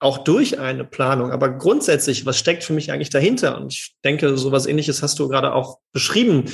auch 0.00 0.18
durch 0.18 0.60
eine 0.60 0.84
Planung. 0.84 1.32
Aber 1.32 1.50
grundsätzlich, 1.50 2.24
was 2.24 2.38
steckt 2.38 2.62
für 2.62 2.72
mich 2.72 2.92
eigentlich 2.92 3.10
dahinter? 3.10 3.60
Und 3.60 3.72
ich 3.72 3.96
denke, 4.04 4.36
so 4.36 4.52
was 4.52 4.66
ähnliches 4.66 5.02
hast 5.02 5.18
du 5.18 5.28
gerade 5.28 5.52
auch 5.52 5.78
beschrieben, 5.92 6.44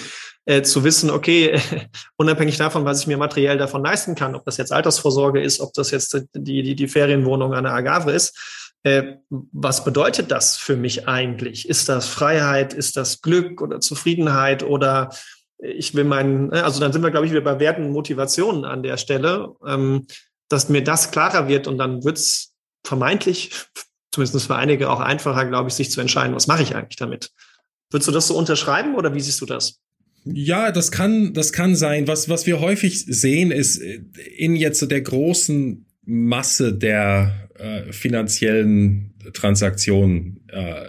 äh, 0.47 0.63
zu 0.63 0.83
wissen, 0.85 1.11
okay, 1.11 1.61
unabhängig 2.17 2.57
davon, 2.57 2.85
was 2.85 3.01
ich 3.01 3.07
mir 3.07 3.19
materiell 3.19 3.59
davon 3.59 3.85
leisten 3.85 4.15
kann, 4.15 4.35
ob 4.35 4.45
das 4.45 4.57
jetzt 4.57 4.73
Altersvorsorge 4.73 5.43
ist, 5.43 5.61
ob 5.61 5.75
das 5.75 5.91
jetzt 5.91 6.19
die, 6.35 6.63
die, 6.63 6.75
die 6.75 6.89
Ferienwohnung 6.89 7.53
an 7.53 7.65
der 7.65 7.75
Agave 7.75 8.13
ist, 8.13 8.35
äh, 8.85 9.17
was 9.31 9.85
bedeutet 9.85 10.31
das 10.31 10.57
für 10.57 10.77
mich 10.77 11.09
eigentlich? 11.09 11.69
Ist 11.69 11.89
das 11.89 12.07
Freiheit? 12.07 12.75
Ist 12.75 12.97
das 12.97 13.23
Glück 13.23 13.63
oder 13.63 13.81
Zufriedenheit 13.81 14.63
oder 14.63 15.11
ich 15.65 15.95
will 15.95 16.05
meinen, 16.05 16.49
ne, 16.49 16.65
also 16.65 16.81
dann 16.81 16.93
sind 16.93 17.03
wir, 17.03 17.11
glaube 17.11 17.27
ich, 17.27 17.33
wieder 17.33 17.41
bei 17.43 17.59
Werten 17.59 17.85
und 17.85 17.93
Motivationen 17.93 18.65
an 18.65 18.83
der 18.83 18.97
Stelle, 18.97 19.55
ähm, 19.67 20.07
dass 20.49 20.69
mir 20.69 20.85
das 20.85 21.11
klarer 21.11 21.49
wird 21.49 21.67
und 21.67 21.79
dann 21.79 22.05
wird's 22.05 22.53
vermeintlich, 22.85 23.51
zumindest 24.13 24.47
für 24.47 24.57
einige 24.57 24.91
auch 24.91 25.01
einfacher, 25.01 25.47
glaube 25.47 25.69
ich, 25.69 25.75
sich 25.75 25.91
zu 25.91 26.01
entscheiden, 26.01 26.35
was 26.35 26.47
mache 26.47 26.63
ich 26.63 26.77
eigentlich 26.77 26.97
damit. 26.97 27.31
Würdest 27.91 28.09
du 28.09 28.13
das 28.13 28.29
so 28.29 28.37
unterschreiben 28.37 28.95
oder 28.95 29.15
wie 29.15 29.21
siehst 29.21 29.41
du 29.41 29.47
das? 29.47 29.81
Ja, 30.25 30.73
das 30.73 30.91
kann, 30.91 31.35
das 31.35 31.53
kann 31.53 31.77
sein. 31.77 32.07
Was, 32.07 32.29
was 32.29 32.47
wir 32.47 32.61
häufig 32.61 33.05
sehen, 33.07 33.51
ist 33.51 33.77
in 33.79 34.57
jetzt 34.57 34.91
der 34.91 35.01
großen 35.01 35.87
Masse 36.05 36.75
der 36.75 37.49
äh, 37.57 37.93
finanziellen 37.93 39.15
Transaktionen, 39.33 40.41
äh, 40.49 40.89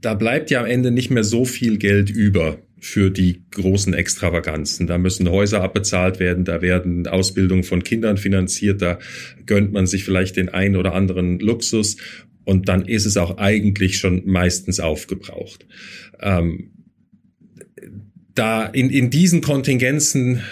da 0.00 0.14
bleibt 0.14 0.50
ja 0.50 0.60
am 0.60 0.66
Ende 0.66 0.90
nicht 0.90 1.10
mehr 1.10 1.24
so 1.24 1.44
viel 1.44 1.78
Geld 1.78 2.10
über 2.10 2.58
für 2.86 3.10
die 3.10 3.42
großen 3.50 3.94
Extravaganzen. 3.94 4.86
Da 4.86 4.96
müssen 4.96 5.28
Häuser 5.28 5.60
abbezahlt 5.60 6.20
werden, 6.20 6.44
da 6.44 6.62
werden 6.62 7.08
Ausbildungen 7.08 7.64
von 7.64 7.82
Kindern 7.82 8.16
finanziert, 8.16 8.80
da 8.80 9.00
gönnt 9.44 9.72
man 9.72 9.88
sich 9.88 10.04
vielleicht 10.04 10.36
den 10.36 10.48
einen 10.48 10.76
oder 10.76 10.94
anderen 10.94 11.40
Luxus 11.40 11.96
und 12.44 12.68
dann 12.68 12.86
ist 12.86 13.04
es 13.04 13.16
auch 13.16 13.38
eigentlich 13.38 13.98
schon 13.98 14.22
meistens 14.26 14.78
aufgebraucht. 14.78 15.66
Ähm, 16.20 16.70
da 18.36 18.66
in, 18.66 18.90
in 18.90 19.10
diesen 19.10 19.40
Kontingenzen 19.40 20.42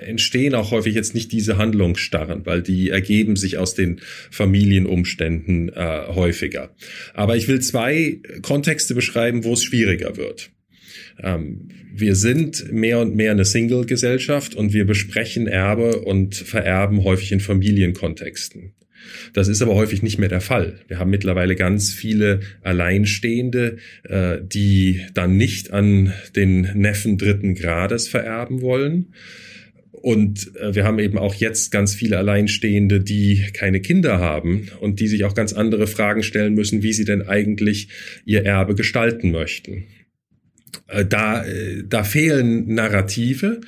entstehen 0.00 0.56
auch 0.56 0.72
häufig 0.72 0.96
jetzt 0.96 1.14
nicht 1.14 1.30
diese 1.30 1.56
Handlungsstarren, 1.56 2.44
weil 2.46 2.62
die 2.62 2.90
ergeben 2.90 3.36
sich 3.36 3.58
aus 3.58 3.74
den 3.74 4.00
Familienumständen 4.32 5.68
äh, 5.68 6.08
häufiger. 6.08 6.74
Aber 7.14 7.36
ich 7.36 7.46
will 7.46 7.60
zwei 7.60 8.20
Kontexte 8.42 8.96
beschreiben, 8.96 9.44
wo 9.44 9.52
es 9.52 9.62
schwieriger 9.62 10.16
wird. 10.16 10.50
Ähm, 11.22 11.68
wir 11.94 12.14
sind 12.14 12.72
mehr 12.72 13.00
und 13.00 13.16
mehr 13.16 13.30
eine 13.30 13.44
Single-Gesellschaft 13.44 14.54
und 14.54 14.72
wir 14.72 14.86
besprechen 14.86 15.46
Erbe 15.46 16.00
und 16.00 16.34
Vererben 16.34 17.04
häufig 17.04 17.32
in 17.32 17.40
Familienkontexten. 17.40 18.72
Das 19.32 19.48
ist 19.48 19.62
aber 19.62 19.74
häufig 19.74 20.02
nicht 20.02 20.18
mehr 20.18 20.28
der 20.28 20.40
Fall. 20.40 20.80
Wir 20.88 20.98
haben 20.98 21.10
mittlerweile 21.10 21.56
ganz 21.56 21.92
viele 21.92 22.40
Alleinstehende, 22.62 23.76
äh, 24.04 24.38
die 24.42 25.02
dann 25.14 25.36
nicht 25.36 25.72
an 25.72 26.12
den 26.34 26.62
Neffen 26.74 27.18
dritten 27.18 27.54
Grades 27.54 28.08
vererben 28.08 28.60
wollen. 28.60 29.14
Und 29.92 30.54
äh, 30.56 30.74
wir 30.74 30.84
haben 30.84 30.98
eben 30.98 31.18
auch 31.18 31.34
jetzt 31.34 31.72
ganz 31.72 31.94
viele 31.94 32.18
Alleinstehende, 32.18 33.00
die 33.00 33.42
keine 33.52 33.80
Kinder 33.80 34.18
haben 34.18 34.68
und 34.80 35.00
die 35.00 35.08
sich 35.08 35.24
auch 35.24 35.34
ganz 35.34 35.52
andere 35.52 35.86
Fragen 35.86 36.22
stellen 36.22 36.54
müssen, 36.54 36.82
wie 36.82 36.92
sie 36.92 37.04
denn 37.04 37.22
eigentlich 37.22 37.88
ihr 38.24 38.44
Erbe 38.44 38.74
gestalten 38.74 39.30
möchten. 39.30 39.84
Äh, 40.88 41.04
da, 41.04 41.44
äh, 41.44 41.82
da 41.86 42.04
fehlen 42.04 42.74
Narrative 42.74 43.60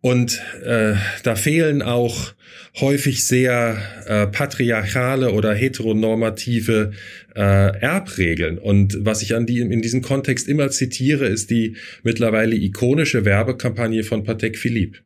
und 0.00 0.42
äh, 0.64 0.94
da 1.22 1.36
fehlen 1.36 1.80
auch 1.80 2.34
häufig 2.80 3.24
sehr 3.24 3.76
äh, 4.06 4.26
patriarchale 4.26 5.30
oder 5.32 5.54
heteronormative 5.54 6.92
äh, 7.36 7.40
Erbregeln. 7.40 8.58
Und 8.58 8.96
was 9.00 9.22
ich 9.22 9.34
an 9.34 9.46
die, 9.46 9.60
in 9.60 9.82
diesem 9.82 10.02
Kontext 10.02 10.48
immer 10.48 10.70
zitiere, 10.70 11.26
ist 11.26 11.50
die 11.50 11.76
mittlerweile 12.02 12.56
ikonische 12.56 13.24
Werbekampagne 13.24 14.02
von 14.02 14.24
Patek 14.24 14.58
Philippe 14.58 14.98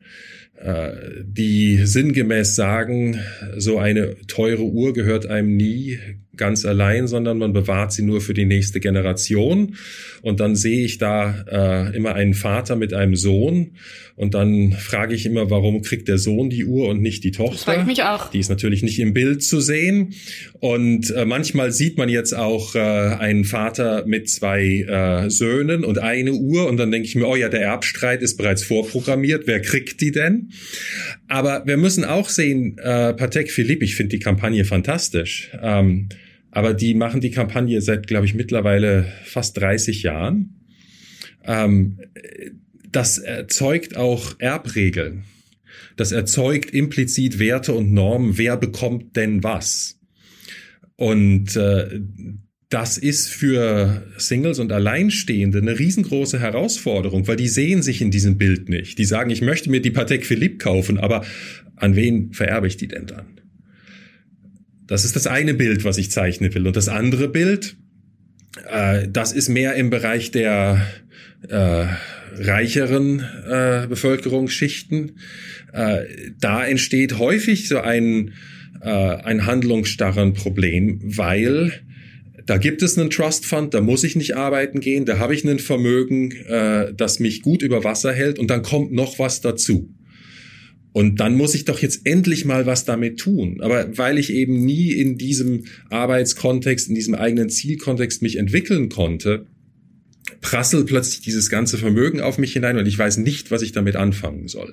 äh, 0.59 0.93
die 1.23 1.85
sinngemäß 1.85 2.55
sagen, 2.55 3.21
so 3.57 3.79
eine 3.79 4.17
teure 4.27 4.63
Uhr 4.63 4.95
gehört 4.95 5.27
einem 5.27 5.57
nie 5.57 5.99
ganz 6.37 6.65
allein, 6.65 7.07
sondern 7.07 7.39
man 7.39 7.53
bewahrt 7.53 7.93
sie 7.93 8.03
nur 8.03 8.21
für 8.21 8.35
die 8.35 8.45
nächste 8.45 8.81
Generation. 8.81 9.77
Und 10.23 10.41
dann 10.41 10.57
sehe 10.57 10.85
ich 10.85 10.99
da 10.99 11.45
äh, 11.51 11.97
immer 11.97 12.15
einen 12.15 12.35
Vater 12.35 12.77
mit 12.77 12.95
einem 12.95 13.17
Sohn 13.17 13.73
und 14.17 14.33
dann 14.33 14.73
frage 14.73 15.15
ich 15.15 15.27
immer, 15.27 15.51
warum 15.51 15.83
kriegt 15.83 16.09
der 16.09 16.17
Sohn 16.17 16.49
die 16.49 16.65
Uhr 16.65 16.89
und 16.89 17.03
nicht 17.03 17.23
die 17.23 17.33
Tochter? 17.33 17.53
Das 17.53 17.65
frage 17.65 17.81
ich 17.83 17.87
mich 17.87 18.03
auch. 18.03 18.31
Die 18.31 18.39
ist 18.39 18.49
natürlich 18.49 18.83
nicht 18.83 18.99
im 18.99 19.13
Bild 19.13 19.43
zu 19.43 19.61
sehen. 19.61 20.15
Und 20.59 21.11
äh, 21.11 21.27
manchmal 21.27 21.71
sieht 21.71 21.99
man 21.99 22.09
jetzt 22.09 22.35
auch 22.35 22.75
äh, 22.75 22.79
einen 22.79 23.45
Vater 23.45 24.07
mit 24.07 24.31
zwei 24.31 24.87
äh, 24.89 25.29
Söhnen 25.29 25.85
und 25.85 25.99
eine 25.99 26.33
Uhr 26.33 26.67
und 26.67 26.79
dann 26.79 26.91
denke 26.91 27.07
ich 27.07 27.15
mir, 27.15 27.27
oh 27.27 27.37
ja, 27.37 27.51
der 27.51 27.61
Erbstreit 27.61 28.23
ist 28.23 28.39
bereits 28.39 28.63
vorprogrammiert. 28.63 29.47
Wer 29.47 29.61
kriegt 29.61 30.01
die 30.01 30.13
denn? 30.13 30.49
Aber 31.29 31.65
wir 31.67 31.77
müssen 31.77 32.07
auch 32.07 32.31
sehen, 32.31 32.79
äh, 32.79 33.13
Patek 33.13 33.51
Philippe, 33.51 33.85
ich 33.85 33.97
finde 33.97 34.17
die 34.17 34.19
Kampagne 34.19 34.65
fantastisch. 34.65 35.51
Ähm, 35.63 36.09
aber 36.57 36.73
die 36.73 36.95
machen 36.95 37.21
die 37.21 37.31
Kampagne 37.31 37.83
seit, 37.83 38.07
glaube 38.07 38.25
ich, 38.25 38.33
mittlerweile 38.33 39.13
fast 39.25 39.59
30 39.59 40.03
Jahren. 40.03 40.55
Ähm, 41.45 41.99
das 42.91 43.19
erzeugt 43.19 43.99
auch 43.99 44.37
Erbregeln. 44.39 45.25
Das 45.97 46.13
erzeugt 46.13 46.71
implizit 46.71 47.39
Werte 47.39 47.75
und 47.75 47.93
Normen. 47.93 48.39
Wer 48.39 48.57
bekommt 48.57 49.17
denn 49.17 49.43
was? 49.43 50.01
Und 50.97 51.57
äh, 51.57 52.01
das 52.71 52.97
ist 52.97 53.29
für 53.29 54.07
Singles 54.17 54.59
und 54.59 54.73
Alleinstehende 54.73 55.59
eine 55.59 55.79
riesengroße 55.79 56.41
Herausforderung, 56.41 57.29
weil 57.29 57.37
die 57.37 57.49
sehen 57.49 57.83
sich 57.83 58.01
in 58.01 58.11
diesem 58.11 58.39
Bild 58.39 58.71
nicht. 58.71 58.97
Die 58.97 59.05
sagen, 59.05 59.29
ich 59.29 59.43
möchte 59.43 59.69
mir 59.69 59.83
die 59.83 59.91
Patek 59.91 60.25
Philippe 60.25 60.57
kaufen, 60.57 60.97
aber 60.97 61.23
an 61.75 61.97
wen 61.97 62.33
vererbe 62.33 62.67
ich 62.67 62.79
die 62.79 62.89
denn 62.89 63.05
dann? 63.05 63.36
Das 64.87 65.05
ist 65.05 65.17
das 65.17 65.27
eine 65.27 65.55
Bild, 65.55 65.85
was 65.85 65.99
ich 65.99 66.11
zeichnen 66.11 66.55
will. 66.55 66.67
Und 66.67 66.77
das 66.77 66.89
andere 66.89 67.29
Bild, 67.29 67.77
äh, 68.71 69.09
das 69.09 69.33
ist 69.33 69.49
mehr 69.49 69.75
im 69.75 69.91
Bereich 69.91 70.31
der 70.31 70.87
äh, 71.49 71.87
reicheren 72.39 73.21
äh, 73.21 73.87
Bevölkerungsschichten. 73.89 75.19
Äh, 75.73 76.05
da 76.39 76.65
entsteht 76.65 77.19
häufig 77.19 77.69
so 77.69 77.81
ein, 77.81 78.33
äh, 78.81 78.89
ein 78.89 79.47
handlungsstarren 79.47 80.35
Problem, 80.35 81.01
weil 81.05 81.73
da 82.47 82.59
gibt 82.59 82.83
es 82.83 82.97
einen 82.97 83.11
Trust 83.11 83.45
Fund, 83.45 83.75
da 83.75 83.81
muss 83.81 84.05
ich 84.05 84.15
nicht 84.15 84.37
arbeiten 84.37 84.81
gehen, 84.81 85.05
da 85.05 85.19
habe 85.19 85.35
ich 85.35 85.45
ein 85.45 85.59
Vermögen, 85.59 86.31
äh, 86.31 86.95
das 86.95 87.19
mich 87.19 87.43
gut 87.43 87.63
über 87.63 87.83
Wasser 87.83 88.13
hält 88.13 88.39
und 88.39 88.49
dann 88.51 88.63
kommt 88.63 88.93
noch 88.93 89.19
was 89.19 89.41
dazu. 89.41 89.93
Und 90.97 91.21
dann 91.21 91.37
muss 91.37 91.55
ich 91.55 91.67
doch 91.67 91.81
jetzt 91.81 92.07
endlich 92.07 92.47
mal 92.47 92.65
was 92.65 92.87
damit 92.87 93.21
tun. 93.21 93.61
Aber 93.61 93.99
weil 93.99 94.17
ich 94.17 94.33
eben 94.33 94.65
nie 94.65 94.93
in 94.93 95.19
diesem 95.19 95.65
Arbeitskontext, 95.91 96.89
in 96.89 96.95
diesem 96.95 97.15
eigenen 97.15 97.51
Zielkontext 97.51 98.23
mich 98.23 98.37
entwickeln 98.37 98.89
konnte, 98.89 99.45
prasselt 100.41 100.87
plötzlich 100.87 101.21
dieses 101.21 101.51
ganze 101.51 101.77
Vermögen 101.77 102.23
auf 102.23 102.39
mich 102.39 102.55
hinein 102.55 102.79
und 102.79 102.87
ich 102.87 102.99
weiß 102.99 103.19
nicht, 103.19 103.51
was 103.51 103.61
ich 103.61 103.73
damit 103.73 103.95
anfangen 103.95 104.49
soll. 104.49 104.73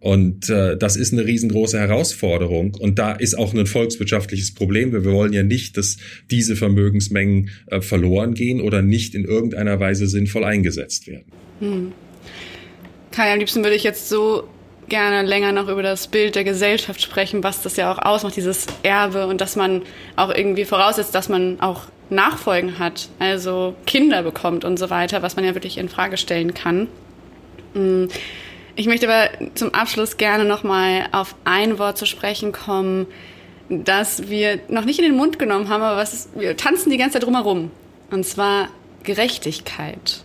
Und 0.00 0.50
äh, 0.50 0.76
das 0.76 0.96
ist 0.96 1.12
eine 1.12 1.24
riesengroße 1.24 1.78
Herausforderung. 1.78 2.74
Und 2.74 2.98
da 2.98 3.12
ist 3.12 3.38
auch 3.38 3.54
ein 3.54 3.66
volkswirtschaftliches 3.66 4.52
Problem. 4.52 4.90
Wir 4.90 5.04
wollen 5.04 5.32
ja 5.32 5.44
nicht, 5.44 5.76
dass 5.76 5.96
diese 6.28 6.56
Vermögensmengen 6.56 7.50
äh, 7.68 7.80
verloren 7.80 8.34
gehen 8.34 8.60
oder 8.60 8.82
nicht 8.82 9.14
in 9.14 9.24
irgendeiner 9.24 9.78
Weise 9.78 10.08
sinnvoll 10.08 10.42
eingesetzt 10.42 11.06
werden. 11.06 11.30
Hm. 11.60 11.92
Kai, 13.12 13.32
am 13.32 13.38
liebsten 13.38 13.62
würde 13.62 13.76
ich 13.76 13.84
jetzt 13.84 14.08
so 14.08 14.48
gerne 14.88 15.26
länger 15.26 15.52
noch 15.52 15.68
über 15.68 15.82
das 15.82 16.06
Bild 16.08 16.34
der 16.34 16.44
Gesellschaft 16.44 17.02
sprechen, 17.02 17.42
was 17.42 17.62
das 17.62 17.76
ja 17.76 17.92
auch 17.92 17.98
ausmacht, 17.98 18.36
dieses 18.36 18.66
Erbe 18.82 19.26
und 19.26 19.40
dass 19.40 19.56
man 19.56 19.82
auch 20.14 20.32
irgendwie 20.32 20.64
voraussetzt, 20.64 21.14
dass 21.14 21.28
man 21.28 21.60
auch 21.60 21.82
Nachfolgen 22.08 22.78
hat, 22.78 23.08
also 23.18 23.74
Kinder 23.84 24.22
bekommt 24.22 24.64
und 24.64 24.78
so 24.78 24.90
weiter, 24.90 25.22
was 25.22 25.34
man 25.34 25.44
ja 25.44 25.54
wirklich 25.54 25.78
in 25.78 25.88
Frage 25.88 26.16
stellen 26.16 26.54
kann. 26.54 26.88
Mm. 27.74 28.06
Ich 28.78 28.86
möchte 28.86 29.08
aber 29.08 29.30
zum 29.54 29.72
Abschluss 29.72 30.18
gerne 30.18 30.44
noch 30.44 30.62
mal 30.62 31.06
auf 31.10 31.34
ein 31.44 31.78
Wort 31.78 31.96
zu 31.96 32.04
sprechen 32.04 32.52
kommen, 32.52 33.06
das 33.70 34.28
wir 34.28 34.60
noch 34.68 34.84
nicht 34.84 34.98
in 34.98 35.06
den 35.06 35.16
Mund 35.16 35.38
genommen 35.38 35.70
haben, 35.70 35.82
aber 35.82 35.96
was 35.96 36.12
ist, 36.12 36.38
wir 36.38 36.56
tanzen 36.56 36.90
die 36.90 36.98
ganze 36.98 37.14
Zeit 37.14 37.24
drumherum. 37.24 37.70
Und 38.10 38.24
zwar 38.24 38.68
Gerechtigkeit. 39.02 40.22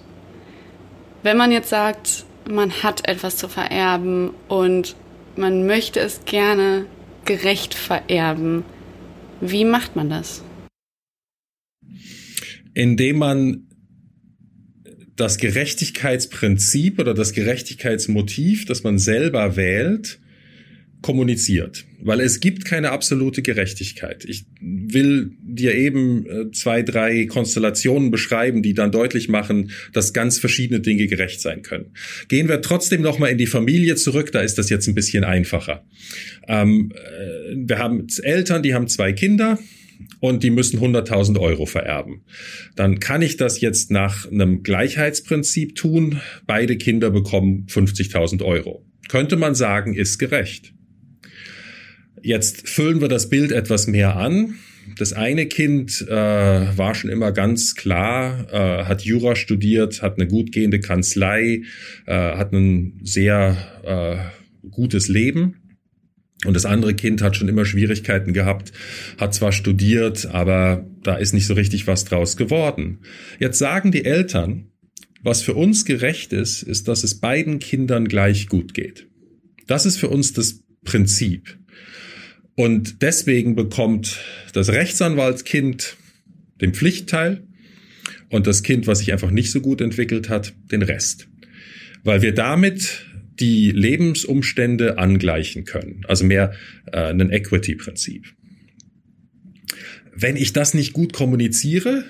Wenn 1.24 1.38
man 1.38 1.52
jetzt 1.52 1.70
sagt, 1.70 2.26
man 2.50 2.72
hat 2.84 3.08
etwas 3.08 3.38
zu 3.38 3.48
vererben 3.48 4.32
und 4.48 4.96
man 5.36 5.66
möchte 5.66 6.00
es 6.00 6.26
gerne 6.26 6.86
gerecht 7.26 7.74
vererben. 7.74 8.64
Wie 9.40 9.66
macht 9.66 9.96
man 9.96 10.10
das? 10.10 10.44
indem 12.74 13.18
man 13.18 13.68
das 15.16 15.38
Gerechtigkeitsprinzip 15.38 17.00
oder 17.00 17.14
das 17.14 17.34
Gerechtigkeitsmotiv, 17.34 18.66
das 18.66 18.84
man 18.84 18.98
selber 18.98 19.56
wählt, 19.56 20.20
kommuniziert, 21.02 21.86
weil 22.00 22.20
es 22.20 22.40
gibt 22.40 22.66
keine 22.66 22.92
absolute 22.92 23.42
Gerechtigkeit. 23.42 24.24
Ich 24.26 24.46
will 24.60 25.32
dir 25.42 25.74
eben 25.74 26.26
äh, 26.26 26.52
zwei, 26.52 26.84
drei 26.84 27.26
Konstellationen 27.26 28.12
beschreiben, 28.12 28.62
die 28.62 28.74
dann 28.74 28.92
deutlich 28.92 29.28
machen, 29.28 29.72
dass 29.94 30.14
ganz 30.14 30.38
verschiedene 30.38 30.80
Dinge 30.80 31.08
gerecht 31.08 31.42
sein 31.42 31.64
können. 31.64 31.94
Gehen 32.28 32.48
wir 32.48 32.62
trotzdem 32.62 33.02
noch 33.02 33.18
mal 33.18 33.28
in 33.28 33.38
die 33.38 33.48
Familie 33.48 33.96
zurück, 33.96 34.32
da 34.32 34.42
ist 34.42 34.58
das 34.58 34.70
jetzt 34.70 34.88
ein 34.88 34.96
bisschen 34.96 35.24
einfacher. 35.24 35.84
Ähm, 36.48 36.92
äh, 36.94 37.56
wir 37.56 37.80
haben 37.80 38.06
Eltern, 38.22 38.62
die 38.62 38.74
haben 38.74 38.88
zwei 38.88 39.14
Kinder, 39.14 39.58
und 40.20 40.44
die 40.44 40.50
müssen 40.50 40.80
100.000 40.80 41.40
Euro 41.40 41.68
vererben. 41.68 42.24
Dann 42.76 43.00
kann 43.00 43.22
ich 43.22 43.38
das 43.38 43.62
jetzt 43.62 43.92
nach 43.92 44.30
einem 44.32 44.64
Gleichheitsprinzip 44.64 45.76
tun. 45.76 46.22
Beide 46.48 46.78
Kinder 46.78 47.12
bekommen 47.12 47.68
50.000 47.70 48.44
Euro. 48.44 48.84
Könnte 49.10 49.36
man 49.36 49.56
sagen, 49.56 49.94
ist 49.94 50.18
gerecht. 50.18 50.74
Jetzt 52.22 52.68
füllen 52.70 53.02
wir 53.02 53.08
das 53.08 53.30
Bild 53.30 53.52
etwas 53.52 53.88
mehr 53.88 54.16
an. 54.16 54.56
Das 54.98 55.14
eine 55.14 55.48
Kind 55.48 56.06
äh, 56.08 56.12
war 56.12 56.96
schon 56.96 57.10
immer 57.10 57.32
ganz 57.32 57.76
klar, 57.76 58.48
äh, 58.52 58.86
hat 58.86 59.04
Jura 59.04 59.36
studiert, 59.36 60.02
hat 60.02 60.18
eine 60.18 60.28
gut 60.28 60.52
gehende 60.52 60.80
Kanzlei, 60.80 61.64
äh, 62.06 62.14
hat 62.14 62.52
ein 62.52 63.00
sehr 63.04 64.32
äh, 64.64 64.70
gutes 64.70 65.08
Leben. 65.08 65.58
Und 66.46 66.56
das 66.56 66.66
andere 66.66 66.96
Kind 66.96 67.22
hat 67.22 67.36
schon 67.36 67.48
immer 67.48 67.66
Schwierigkeiten 67.66 68.34
gehabt, 68.34 68.72
hat 69.20 69.34
zwar 69.34 69.52
studiert, 69.52 70.26
aber 70.26 70.88
da 71.04 71.16
ist 71.16 71.34
nicht 71.34 71.46
so 71.46 71.54
richtig 71.54 71.86
was 71.86 72.04
draus 72.06 72.36
geworden. 72.36 73.00
Jetzt 73.40 73.60
sagen 73.60 73.92
die 73.92 74.06
Eltern, 74.06 74.72
was 75.22 75.44
für 75.44 75.54
uns 75.54 75.86
gerecht 75.86 76.34
ist, 76.34 76.64
ist, 76.64 76.88
dass 76.88 77.04
es 77.04 77.20
beiden 77.20 77.60
Kindern 77.60 78.08
gleich 78.08 78.48
gut 78.48 78.74
geht. 78.74 79.08
Das 79.68 79.86
ist 79.86 79.98
für 79.98 80.10
uns 80.10 80.34
das 80.34 80.64
Prinzip. 80.84 81.60
Und 82.56 83.02
deswegen 83.02 83.56
bekommt 83.56 84.20
das 84.54 84.70
Rechtsanwaltskind 84.70 85.98
den 86.60 86.74
Pflichtteil 86.74 87.44
und 88.30 88.48
das 88.48 88.64
Kind, 88.64 88.88
was 88.88 89.00
sich 89.00 89.12
einfach 89.12 89.32
nicht 89.32 89.52
so 89.52 89.62
gut 89.62 89.82
entwickelt 89.82 90.30
hat, 90.30 90.54
den 90.72 90.82
Rest. 90.82 91.28
Weil 92.04 92.22
wir 92.22 92.34
damit 92.34 93.06
die 93.40 93.72
Lebensumstände 93.72 94.98
angleichen 94.98 95.66
können. 95.66 96.04
Also 96.08 96.26
mehr 96.26 96.54
äh, 96.92 97.10
ein 97.10 97.32
Equity-Prinzip. 97.32 98.26
Wenn 100.14 100.36
ich 100.36 100.54
das 100.54 100.74
nicht 100.74 100.94
gut 100.94 101.14
kommuniziere, 101.14 102.06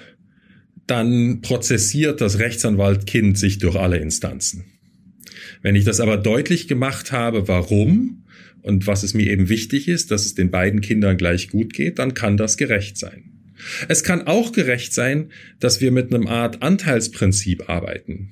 dann 0.88 1.42
prozessiert 1.42 2.20
das 2.20 2.40
Rechtsanwaltkind 2.40 3.38
sich 3.38 3.60
durch 3.60 3.76
alle 3.76 3.98
Instanzen. 3.98 4.66
Wenn 5.62 5.76
ich 5.76 5.86
das 5.86 6.00
aber 6.00 6.18
deutlich 6.18 6.68
gemacht 6.68 7.12
habe, 7.12 7.48
warum 7.48 8.21
und 8.62 8.88
was 8.88 9.04
es 9.04 9.14
mir 9.14 9.30
eben 9.30 9.50
wichtig 9.50 9.88
ist, 9.88 10.12
dass 10.12 10.26
es 10.26 10.36
den 10.36 10.52
beiden 10.52 10.82
Kindern 10.82 11.18
gleich 11.18 11.50
gut 11.50 11.74
geht, 11.74 12.00
dann 12.00 12.14
kann 12.14 12.38
das 12.38 12.58
gerecht 12.58 12.98
sein. 12.98 13.32
Es 13.88 14.04
kann 14.04 14.28
auch 14.28 14.52
gerecht 14.52 14.94
sein, 14.94 15.32
dass 15.60 15.82
wir 15.82 15.92
mit 15.92 16.14
einem 16.14 16.28
Art 16.28 16.62
Anteilsprinzip 16.62 17.70
arbeiten. 17.70 18.32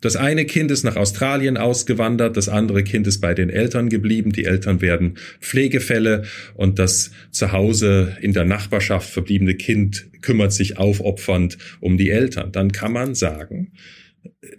Das 0.00 0.16
eine 0.16 0.44
Kind 0.46 0.72
ist 0.72 0.82
nach 0.82 0.96
Australien 0.96 1.56
ausgewandert, 1.56 2.36
das 2.36 2.48
andere 2.48 2.82
Kind 2.82 3.06
ist 3.06 3.20
bei 3.20 3.34
den 3.34 3.50
Eltern 3.50 3.88
geblieben, 3.88 4.32
die 4.32 4.46
Eltern 4.46 4.80
werden 4.80 5.16
Pflegefälle 5.40 6.24
und 6.54 6.80
das 6.80 7.12
zu 7.30 7.52
Hause 7.52 8.16
in 8.20 8.32
der 8.32 8.44
Nachbarschaft 8.44 9.08
verbliebene 9.08 9.54
Kind 9.54 10.08
kümmert 10.20 10.52
sich 10.52 10.76
aufopfernd 10.76 11.56
um 11.78 11.96
die 11.98 12.10
Eltern. 12.10 12.50
Dann 12.50 12.72
kann 12.72 12.92
man 12.92 13.14
sagen, 13.14 13.74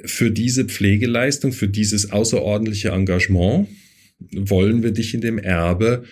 für 0.05 0.31
diese 0.31 0.63
Pflegeleistung, 0.65 1.51
für 1.51 1.67
dieses 1.67 2.11
außerordentliche 2.13 2.89
Engagement 2.89 3.67
wollen 4.31 4.83
wir 4.83 4.91
dich 4.91 5.13
in 5.13 5.21
dem 5.21 5.37
Erbe 5.37 6.03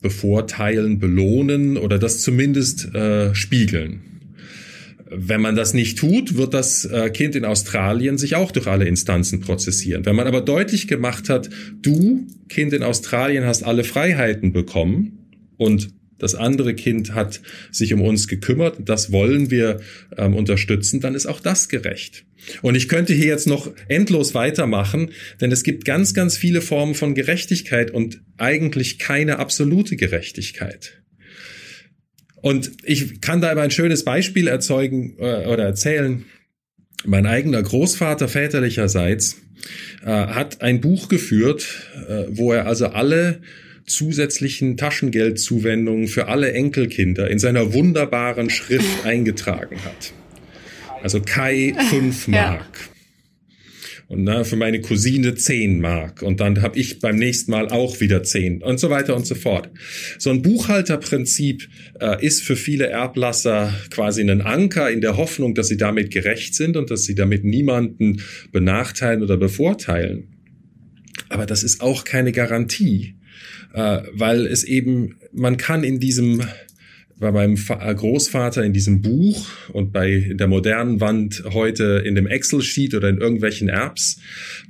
bevorteilen, 0.00 0.98
belohnen 0.98 1.76
oder 1.76 1.98
das 1.98 2.22
zumindest 2.22 2.94
äh, 2.94 3.34
spiegeln. 3.34 4.00
Wenn 5.12 5.40
man 5.40 5.56
das 5.56 5.74
nicht 5.74 5.98
tut, 5.98 6.36
wird 6.36 6.54
das 6.54 6.84
äh, 6.84 7.10
Kind 7.10 7.34
in 7.34 7.44
Australien 7.44 8.16
sich 8.16 8.36
auch 8.36 8.52
durch 8.52 8.68
alle 8.68 8.86
Instanzen 8.86 9.40
prozessieren. 9.40 10.06
Wenn 10.06 10.14
man 10.14 10.28
aber 10.28 10.40
deutlich 10.40 10.86
gemacht 10.86 11.28
hat, 11.28 11.50
du, 11.82 12.26
Kind 12.48 12.72
in 12.72 12.84
Australien, 12.84 13.44
hast 13.44 13.64
alle 13.64 13.82
Freiheiten 13.82 14.52
bekommen 14.52 15.18
und 15.56 15.90
das 16.20 16.34
andere 16.34 16.74
Kind 16.74 17.14
hat 17.14 17.40
sich 17.70 17.92
um 17.92 18.02
uns 18.02 18.28
gekümmert, 18.28 18.76
das 18.84 19.12
wollen 19.12 19.50
wir 19.50 19.80
ähm, 20.16 20.34
unterstützen, 20.34 21.00
dann 21.00 21.14
ist 21.14 21.26
auch 21.26 21.40
das 21.40 21.68
gerecht. 21.68 22.24
Und 22.62 22.74
ich 22.74 22.88
könnte 22.88 23.12
hier 23.12 23.26
jetzt 23.26 23.46
noch 23.46 23.70
endlos 23.88 24.34
weitermachen, 24.34 25.10
denn 25.40 25.52
es 25.52 25.62
gibt 25.62 25.84
ganz, 25.84 26.14
ganz 26.14 26.36
viele 26.36 26.62
Formen 26.62 26.94
von 26.94 27.14
Gerechtigkeit 27.14 27.90
und 27.90 28.20
eigentlich 28.38 28.98
keine 28.98 29.38
absolute 29.38 29.96
Gerechtigkeit. 29.96 31.02
Und 32.36 32.72
ich 32.84 33.20
kann 33.20 33.40
da 33.40 33.50
aber 33.50 33.62
ein 33.62 33.70
schönes 33.70 34.04
Beispiel 34.04 34.48
erzeugen 34.48 35.16
äh, 35.18 35.46
oder 35.46 35.64
erzählen. 35.64 36.24
Mein 37.04 37.26
eigener 37.26 37.62
Großvater 37.62 38.28
väterlicherseits 38.28 39.36
äh, 40.02 40.06
hat 40.06 40.62
ein 40.62 40.80
Buch 40.80 41.08
geführt, 41.08 41.66
äh, 42.08 42.24
wo 42.30 42.52
er 42.52 42.66
also 42.66 42.86
alle 42.86 43.42
zusätzlichen 43.90 44.76
Taschengeldzuwendungen 44.76 46.08
für 46.08 46.28
alle 46.28 46.52
Enkelkinder 46.52 47.30
in 47.30 47.38
seiner 47.38 47.74
wunderbaren 47.74 48.50
Schrift 48.50 49.04
eingetragen 49.04 49.76
hat. 49.84 50.12
Also 51.02 51.20
Kai 51.20 51.74
5 51.90 52.28
Mark. 52.28 52.60
Ja 52.78 52.90
und 54.10 54.24
na, 54.24 54.42
für 54.42 54.56
meine 54.56 54.80
Cousine 54.80 55.36
10 55.36 55.80
Mark 55.80 56.22
und 56.22 56.40
dann 56.40 56.62
habe 56.62 56.76
ich 56.76 56.98
beim 56.98 57.14
nächsten 57.14 57.52
Mal 57.52 57.68
auch 57.68 58.00
wieder 58.00 58.24
10 58.24 58.60
und 58.60 58.80
so 58.80 58.90
weiter 58.90 59.14
und 59.14 59.24
so 59.24 59.36
fort. 59.36 59.70
So 60.18 60.30
ein 60.30 60.42
Buchhalterprinzip 60.42 61.68
äh, 62.00 62.26
ist 62.26 62.42
für 62.42 62.56
viele 62.56 62.88
Erblasser 62.88 63.72
quasi 63.90 64.22
ein 64.22 64.40
Anker 64.40 64.90
in 64.90 65.00
der 65.00 65.16
Hoffnung, 65.16 65.54
dass 65.54 65.68
sie 65.68 65.76
damit 65.76 66.10
gerecht 66.10 66.56
sind 66.56 66.76
und 66.76 66.90
dass 66.90 67.04
sie 67.04 67.14
damit 67.14 67.44
niemanden 67.44 68.20
benachteilen 68.50 69.22
oder 69.22 69.36
bevorteilen. 69.36 70.26
Aber 71.28 71.46
das 71.46 71.62
ist 71.62 71.80
auch 71.80 72.02
keine 72.02 72.32
Garantie, 72.32 73.14
äh, 73.72 74.02
weil 74.12 74.46
es 74.46 74.64
eben, 74.64 75.16
man 75.32 75.56
kann 75.56 75.84
in 75.84 76.00
diesem 76.00 76.42
bei 77.20 77.30
meinem 77.30 77.56
äh, 77.68 77.94
Großvater 77.94 78.64
in 78.64 78.72
diesem 78.72 79.02
Buch 79.02 79.46
und 79.72 79.92
bei 79.92 80.32
der 80.32 80.48
modernen 80.48 81.00
Wand 81.00 81.44
heute 81.52 82.02
in 82.04 82.14
dem 82.14 82.26
Excel-Sheet 82.26 82.94
oder 82.94 83.10
in 83.10 83.18
irgendwelchen 83.18 83.68
Apps 83.68 84.18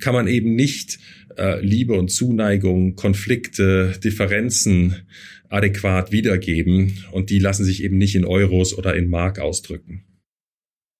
kann 0.01 0.13
man 0.13 0.27
eben 0.27 0.53
nicht 0.55 0.99
äh, 1.37 1.61
Liebe 1.61 1.93
und 1.93 2.09
Zuneigung, 2.09 2.95
Konflikte, 2.95 3.97
Differenzen 4.03 5.07
adäquat 5.47 6.11
wiedergeben 6.11 7.05
und 7.11 7.29
die 7.29 7.39
lassen 7.39 7.63
sich 7.63 7.83
eben 7.83 7.97
nicht 7.97 8.15
in 8.15 8.25
Euros 8.25 8.77
oder 8.77 8.95
in 8.95 9.09
Mark 9.09 9.39
ausdrücken. 9.39 10.05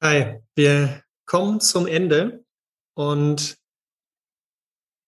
Hi, 0.02 0.40
wir 0.56 1.04
kommen 1.26 1.60
zum 1.60 1.86
Ende 1.86 2.46
und 2.96 3.58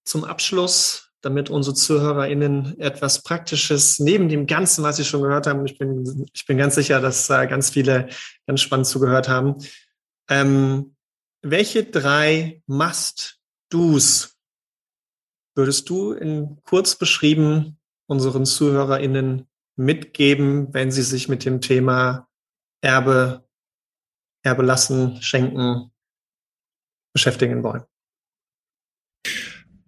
zum 0.06 0.26
Abschluss 0.26 1.03
damit 1.24 1.50
unsere 1.50 1.74
ZuhörerInnen 1.74 2.80
etwas 2.80 3.24
Praktisches 3.24 3.98
neben 3.98 4.28
dem 4.28 4.46
Ganzen, 4.46 4.84
was 4.84 4.98
sie 4.98 5.06
schon 5.06 5.22
gehört 5.22 5.48
haben, 5.48 5.66
ich 5.66 5.78
bin, 5.78 6.28
ich 6.34 6.46
bin 6.46 6.58
ganz 6.58 6.76
sicher, 6.76 7.00
dass 7.00 7.30
äh, 7.30 7.48
ganz 7.48 7.70
viele 7.70 8.10
ganz 8.46 8.62
spannend 8.62 8.88
zugehört 8.88 9.30
haben. 9.30 9.56
Ähm, 10.30 10.96
welche 11.42 11.86
drei 11.86 12.62
Must-Dos 12.68 14.38
würdest 15.56 15.90
du 15.90 16.12
in 16.12 16.60
kurz 16.64 16.96
beschrieben 16.96 17.80
unseren 18.06 18.46
ZuhörerInnen 18.46 19.48
mitgeben, 19.78 20.74
wenn 20.74 20.92
sie 20.92 21.04
sich 21.04 21.30
mit 21.30 21.46
dem 21.46 21.62
Thema 21.62 22.28
Erbe, 22.82 23.48
Erbe 24.44 24.64
lassen, 24.64 25.22
schenken 25.22 25.92
beschäftigen 27.14 27.64
wollen? 27.64 27.84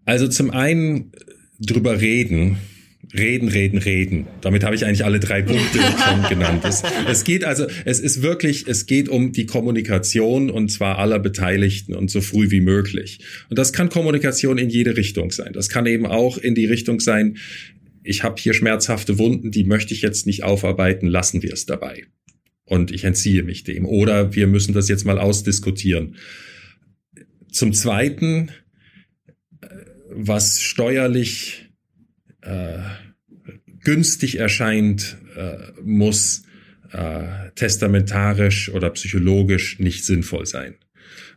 Also 0.05 0.27
zum 0.27 0.51
einen 0.51 1.11
drüber 1.59 1.99
reden, 2.01 2.57
Reden, 3.13 3.47
reden, 3.47 3.77
reden. 3.77 4.27
Damit 4.41 4.63
habe 4.63 4.75
ich 4.75 4.85
eigentlich 4.85 5.05
alle 5.05 5.19
drei 5.19 5.41
Punkte 5.41 5.79
schon 6.05 6.27
genannt. 6.27 6.63
Es, 6.65 6.83
es, 7.07 7.23
geht 7.23 7.45
also, 7.45 7.65
es 7.85 7.99
ist 7.99 8.21
wirklich, 8.21 8.67
es 8.67 8.87
geht 8.87 9.09
um 9.09 9.31
die 9.31 9.45
Kommunikation 9.45 10.49
und 10.49 10.69
zwar 10.69 10.97
aller 10.97 11.19
Beteiligten 11.19 11.93
und 11.93 12.11
so 12.11 12.19
früh 12.19 12.51
wie 12.51 12.61
möglich. 12.61 13.19
Und 13.49 13.57
das 13.57 13.73
kann 13.73 13.89
Kommunikation 13.89 14.57
in 14.57 14.69
jede 14.69 14.97
Richtung 14.97 15.31
sein. 15.31 15.53
Das 15.53 15.69
kann 15.69 15.85
eben 15.85 16.05
auch 16.05 16.37
in 16.37 16.55
die 16.55 16.65
Richtung 16.65 16.99
sein, 16.99 17.37
ich 18.03 18.23
habe 18.23 18.39
hier 18.39 18.53
schmerzhafte 18.53 19.17
Wunden, 19.17 19.49
die 19.49 19.63
möchte 19.63 19.93
ich 19.93 20.01
jetzt 20.01 20.27
nicht 20.27 20.43
aufarbeiten, 20.43 21.07
lassen 21.07 21.41
wir 21.41 21.51
es 21.53 21.65
dabei. 21.65 22.03
Und 22.63 22.91
ich 22.91 23.03
entziehe 23.03 23.43
mich 23.43 23.63
dem. 23.63 23.85
Oder 23.85 24.35
wir 24.35 24.45
müssen 24.47 24.73
das 24.73 24.89
jetzt 24.89 25.05
mal 25.05 25.17
ausdiskutieren. 25.17 26.15
Zum 27.51 27.73
Zweiten, 27.73 28.49
was 30.15 30.61
steuerlich 30.61 31.69
äh, 32.41 32.79
günstig 33.83 34.39
erscheint, 34.39 35.17
äh, 35.35 35.57
muss 35.83 36.43
äh, 36.91 37.51
testamentarisch 37.55 38.69
oder 38.69 38.89
psychologisch 38.91 39.79
nicht 39.79 40.05
sinnvoll 40.05 40.45
sein. 40.45 40.75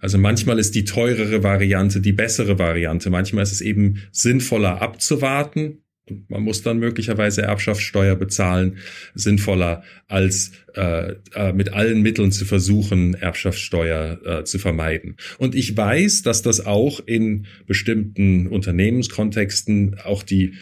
Also 0.01 0.19
manchmal 0.19 0.59
ist 0.59 0.75
die 0.75 0.85
teurere 0.85 1.43
Variante 1.43 2.01
die 2.01 2.13
bessere 2.13 2.59
Variante. 2.59 3.11
Manchmal 3.11 3.43
ist 3.43 3.53
es 3.53 3.61
eben 3.61 4.03
sinnvoller 4.13 4.81
abzuwarten. 4.81 5.83
Man 6.29 6.43
muss 6.43 6.63
dann 6.63 6.79
möglicherweise 6.79 7.43
Erbschaftssteuer 7.43 8.17
bezahlen, 8.17 8.79
sinnvoller 9.15 9.83
als 10.07 10.53
äh, 10.75 11.15
äh, 11.35 11.53
mit 11.53 11.73
allen 11.73 12.03
Mitteln 12.03 12.33
zu 12.33 12.45
versuchen, 12.45 13.15
Erbschaftssteuer 13.15 14.21
äh, 14.25 14.45
zu 14.45 14.59
vermeiden. 14.59 15.17
Und 15.39 15.55
ich 15.55 15.77
weiß, 15.77 16.23
dass 16.23 16.43
das 16.43 16.65
auch 16.65 17.01
in 17.05 17.47
bestimmten 17.67 18.47
Unternehmenskontexten 18.47 19.97
auch 20.05 20.23
die 20.23 20.55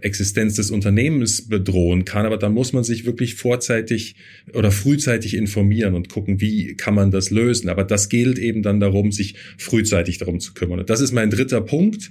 Existenz 0.00 0.54
des 0.54 0.70
Unternehmens 0.70 1.48
bedrohen 1.48 2.04
kann. 2.04 2.26
Aber 2.26 2.36
da 2.36 2.48
muss 2.48 2.72
man 2.72 2.84
sich 2.84 3.04
wirklich 3.06 3.34
vorzeitig 3.34 4.16
oder 4.52 4.70
frühzeitig 4.70 5.34
informieren 5.34 5.94
und 5.94 6.08
gucken, 6.08 6.40
wie 6.40 6.74
kann 6.74 6.94
man 6.94 7.10
das 7.10 7.30
lösen. 7.30 7.68
Aber 7.68 7.84
das 7.84 8.08
gilt 8.08 8.38
eben 8.38 8.62
dann 8.62 8.80
darum, 8.80 9.12
sich 9.12 9.36
frühzeitig 9.56 10.18
darum 10.18 10.40
zu 10.40 10.54
kümmern. 10.54 10.80
Und 10.80 10.90
das 10.90 11.00
ist 11.00 11.12
mein 11.12 11.30
dritter 11.30 11.60
Punkt. 11.60 12.10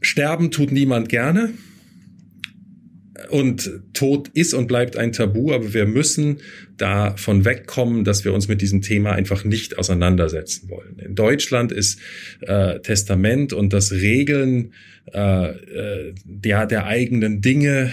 Sterben 0.00 0.50
tut 0.50 0.72
niemand 0.72 1.08
gerne. 1.08 1.50
Und 3.30 3.70
Tod 3.92 4.28
ist 4.32 4.54
und 4.54 4.68
bleibt 4.68 4.96
ein 4.96 5.12
Tabu, 5.12 5.52
aber 5.52 5.74
wir 5.74 5.86
müssen 5.86 6.38
davon 6.76 7.44
wegkommen, 7.44 8.04
dass 8.04 8.24
wir 8.24 8.32
uns 8.32 8.48
mit 8.48 8.62
diesem 8.62 8.80
Thema 8.80 9.12
einfach 9.12 9.44
nicht 9.44 9.76
auseinandersetzen 9.76 10.70
wollen. 10.70 10.98
In 10.98 11.14
Deutschland 11.14 11.72
ist 11.72 11.98
äh, 12.40 12.78
Testament 12.80 13.52
und 13.52 13.72
das 13.72 13.92
Regeln 13.92 14.72
äh, 15.12 15.50
äh, 15.50 16.14
der, 16.24 16.66
der 16.66 16.86
eigenen 16.86 17.40
Dinge 17.40 17.92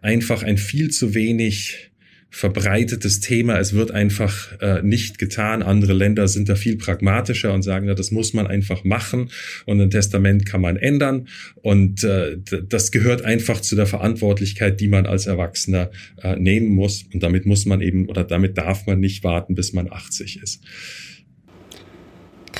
einfach 0.00 0.42
ein 0.42 0.58
viel 0.58 0.90
zu 0.90 1.14
wenig 1.14 1.90
verbreitetes 2.34 3.20
Thema. 3.20 3.60
Es 3.60 3.74
wird 3.74 3.92
einfach 3.92 4.60
äh, 4.60 4.82
nicht 4.82 5.18
getan. 5.18 5.62
Andere 5.62 5.92
Länder 5.92 6.26
sind 6.26 6.48
da 6.48 6.56
viel 6.56 6.76
pragmatischer 6.76 7.54
und 7.54 7.62
sagen, 7.62 7.86
na, 7.86 7.94
das 7.94 8.10
muss 8.10 8.34
man 8.34 8.48
einfach 8.48 8.82
machen 8.82 9.30
und 9.66 9.80
ein 9.80 9.90
Testament 9.90 10.44
kann 10.44 10.60
man 10.60 10.76
ändern. 10.76 11.28
Und 11.62 12.02
äh, 12.02 12.36
das 12.68 12.90
gehört 12.90 13.22
einfach 13.22 13.60
zu 13.60 13.76
der 13.76 13.86
Verantwortlichkeit, 13.86 14.80
die 14.80 14.88
man 14.88 15.06
als 15.06 15.26
Erwachsener 15.26 15.92
äh, 16.20 16.34
nehmen 16.34 16.70
muss. 16.70 17.04
Und 17.14 17.22
damit 17.22 17.46
muss 17.46 17.66
man 17.66 17.80
eben 17.80 18.08
oder 18.08 18.24
damit 18.24 18.58
darf 18.58 18.84
man 18.86 18.98
nicht 18.98 19.22
warten, 19.22 19.54
bis 19.54 19.72
man 19.72 19.90
80 19.92 20.42
ist. 20.42 20.60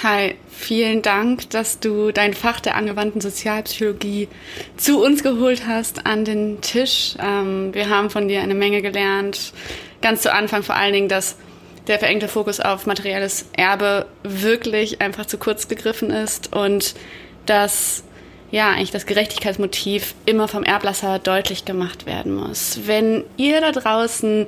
Kai, 0.04 0.34
vielen 0.50 1.00
Dank, 1.00 1.48
dass 1.48 1.80
du 1.80 2.12
dein 2.12 2.34
Fach 2.34 2.60
der 2.60 2.76
angewandten 2.76 3.22
Sozialpsychologie 3.22 4.28
zu 4.76 5.02
uns 5.02 5.22
geholt 5.22 5.66
hast 5.66 6.04
an 6.04 6.26
den 6.26 6.60
Tisch. 6.60 7.14
Ähm, 7.18 7.72
wir 7.72 7.88
haben 7.88 8.10
von 8.10 8.28
dir 8.28 8.42
eine 8.42 8.54
Menge 8.54 8.82
gelernt. 8.82 9.54
Ganz 10.02 10.20
zu 10.20 10.30
Anfang 10.30 10.62
vor 10.62 10.74
allen 10.74 10.92
Dingen, 10.92 11.08
dass 11.08 11.38
der 11.86 11.98
verengte 11.98 12.28
Fokus 12.28 12.60
auf 12.60 12.84
materielles 12.84 13.46
Erbe 13.54 14.04
wirklich 14.22 15.00
einfach 15.00 15.24
zu 15.24 15.38
kurz 15.38 15.68
gegriffen 15.68 16.10
ist 16.10 16.52
und 16.52 16.94
dass 17.46 18.04
ja 18.50 18.72
eigentlich 18.72 18.90
das 18.90 19.06
Gerechtigkeitsmotiv 19.06 20.14
immer 20.26 20.48
vom 20.48 20.64
Erblasser 20.64 21.18
deutlich 21.18 21.64
gemacht 21.64 22.04
werden 22.04 22.34
muss. 22.34 22.80
Wenn 22.84 23.24
ihr 23.38 23.62
da 23.62 23.72
draußen 23.72 24.46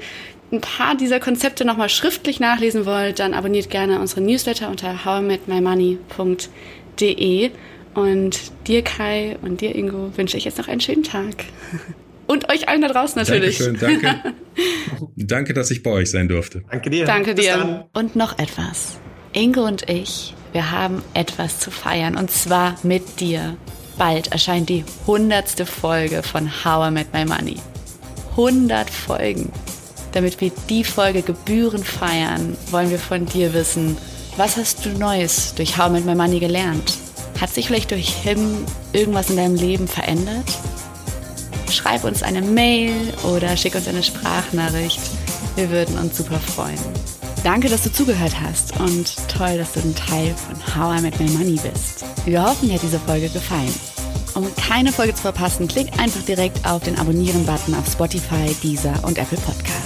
ein 0.53 0.61
paar 0.61 0.95
dieser 0.97 1.19
Konzepte 1.21 1.65
nochmal 1.65 1.89
schriftlich 1.89 2.41
nachlesen 2.41 2.85
wollt, 2.87 3.19
dann 3.19 3.35
abonniert 3.35 3.69
gerne 3.71 3.99
unsere 4.01 4.21
Newsletter 4.21 4.69
unter 4.69 5.05
howmetmymoney.de. 5.05 7.51
Und 7.95 8.53
dir, 8.67 8.83
Kai, 8.83 9.39
und 9.43 9.63
dir, 9.63 9.75
Ingo, 9.75 10.17
wünsche 10.17 10.37
ich 10.37 10.45
jetzt 10.45 10.59
noch 10.59 10.69
einen 10.69 10.81
schönen 10.81 11.03
Tag. 11.03 11.35
Und 12.27 12.49
euch 12.51 12.69
allen 12.69 12.83
da 12.83 12.89
draußen 12.89 13.23
natürlich. 13.23 13.59
Dankeschön, 13.59 14.01
danke. 14.03 14.35
danke, 15.17 15.55
dass 15.55 15.71
ich 15.71 15.85
bei 15.85 15.93
euch 15.93 16.11
sein 16.11 16.27
durfte. 16.27 16.65
Danke 16.69 16.91
dir. 16.91 17.07
Danke 17.07 17.37
dir. 17.37 17.87
Und 17.93 18.17
noch 18.17 18.41
etwas. 18.41 18.99
Ingo 19.33 19.65
und 19.65 19.89
ich, 19.89 20.35
wir 20.53 20.73
haben 20.73 21.05
etwas 21.15 21.61
zu 21.61 21.71
feiern. 21.71 22.17
Und 22.17 22.33
zwar 22.33 22.75
mit 22.83 23.21
dir. 23.21 23.57
Bald 23.97 24.33
erscheint 24.33 24.69
die 24.69 24.85
hundertste 25.07 25.67
Folge 25.67 26.25
von 26.25 26.51
How 26.65 26.89
I 26.89 26.91
Met 26.91 27.15
My 27.15 27.25
Money. 27.25 27.59
100 28.33 28.91
Folgen. 28.91 29.53
Damit 30.16 30.40
wir 30.40 30.50
die 30.70 30.83
Folge 30.83 31.20
Gebühren 31.20 31.85
feiern, 31.85 32.57
wollen 32.70 32.88
wir 32.88 32.98
von 32.98 33.26
dir 33.26 33.52
wissen, 33.52 33.98
was 34.38 34.57
hast 34.57 34.83
du 34.87 34.88
Neues 34.88 35.55
durch 35.55 35.76
How 35.76 35.90
Met 35.90 36.07
My 36.07 36.14
Money 36.14 36.40
gelernt? 36.40 36.96
Hat 37.38 37.50
sich 37.50 37.66
vielleicht 37.66 37.90
durch 37.90 38.14
Him 38.14 38.64
irgendwas 38.94 39.29
in 39.29 39.37
deinem 39.37 39.57
Leben 39.57 39.87
verändert? 39.87 40.46
Schreib 41.70 42.02
uns 42.05 42.22
eine 42.22 42.40
Mail 42.40 42.94
oder 43.24 43.59
schick 43.59 43.74
uns 43.74 43.88
eine 43.88 44.02
Sprachnachricht. 44.02 45.00
Wir 45.55 45.68
würden 45.68 45.98
uns 45.98 46.16
super 46.16 46.38
freuen. 46.38 46.79
Danke, 47.44 47.68
dass 47.68 47.83
du 47.83 47.92
zugehört 47.92 48.40
hast 48.40 48.72
und 48.81 49.14
toll, 49.29 49.59
dass 49.59 49.74
du 49.74 49.81
ein 49.81 49.94
Teil 49.94 50.35
von 50.35 50.57
How 50.74 50.98
I 50.98 51.02
Met 51.02 51.20
My 51.20 51.29
Money 51.29 51.61
bist. 51.62 52.07
Wir 52.24 52.42
hoffen, 52.42 52.68
dir 52.68 52.76
hat 52.76 52.83
diese 52.83 53.00
Folge 53.00 53.29
gefallen. 53.29 53.74
Um 54.35 54.46
keine 54.55 54.92
Folge 54.92 55.14
zu 55.14 55.20
verpassen, 55.20 55.68
klick 55.68 55.88
einfach 56.00 56.22
direkt 56.22 56.66
auf 56.66 56.83
den 56.83 56.98
Abonnieren-Button 56.98 57.74
auf 57.74 57.87
Spotify, 57.87 58.57
Deezer 58.62 58.94
und 59.02 59.18
Apple 59.18 59.38
Podcasts. 59.38 59.86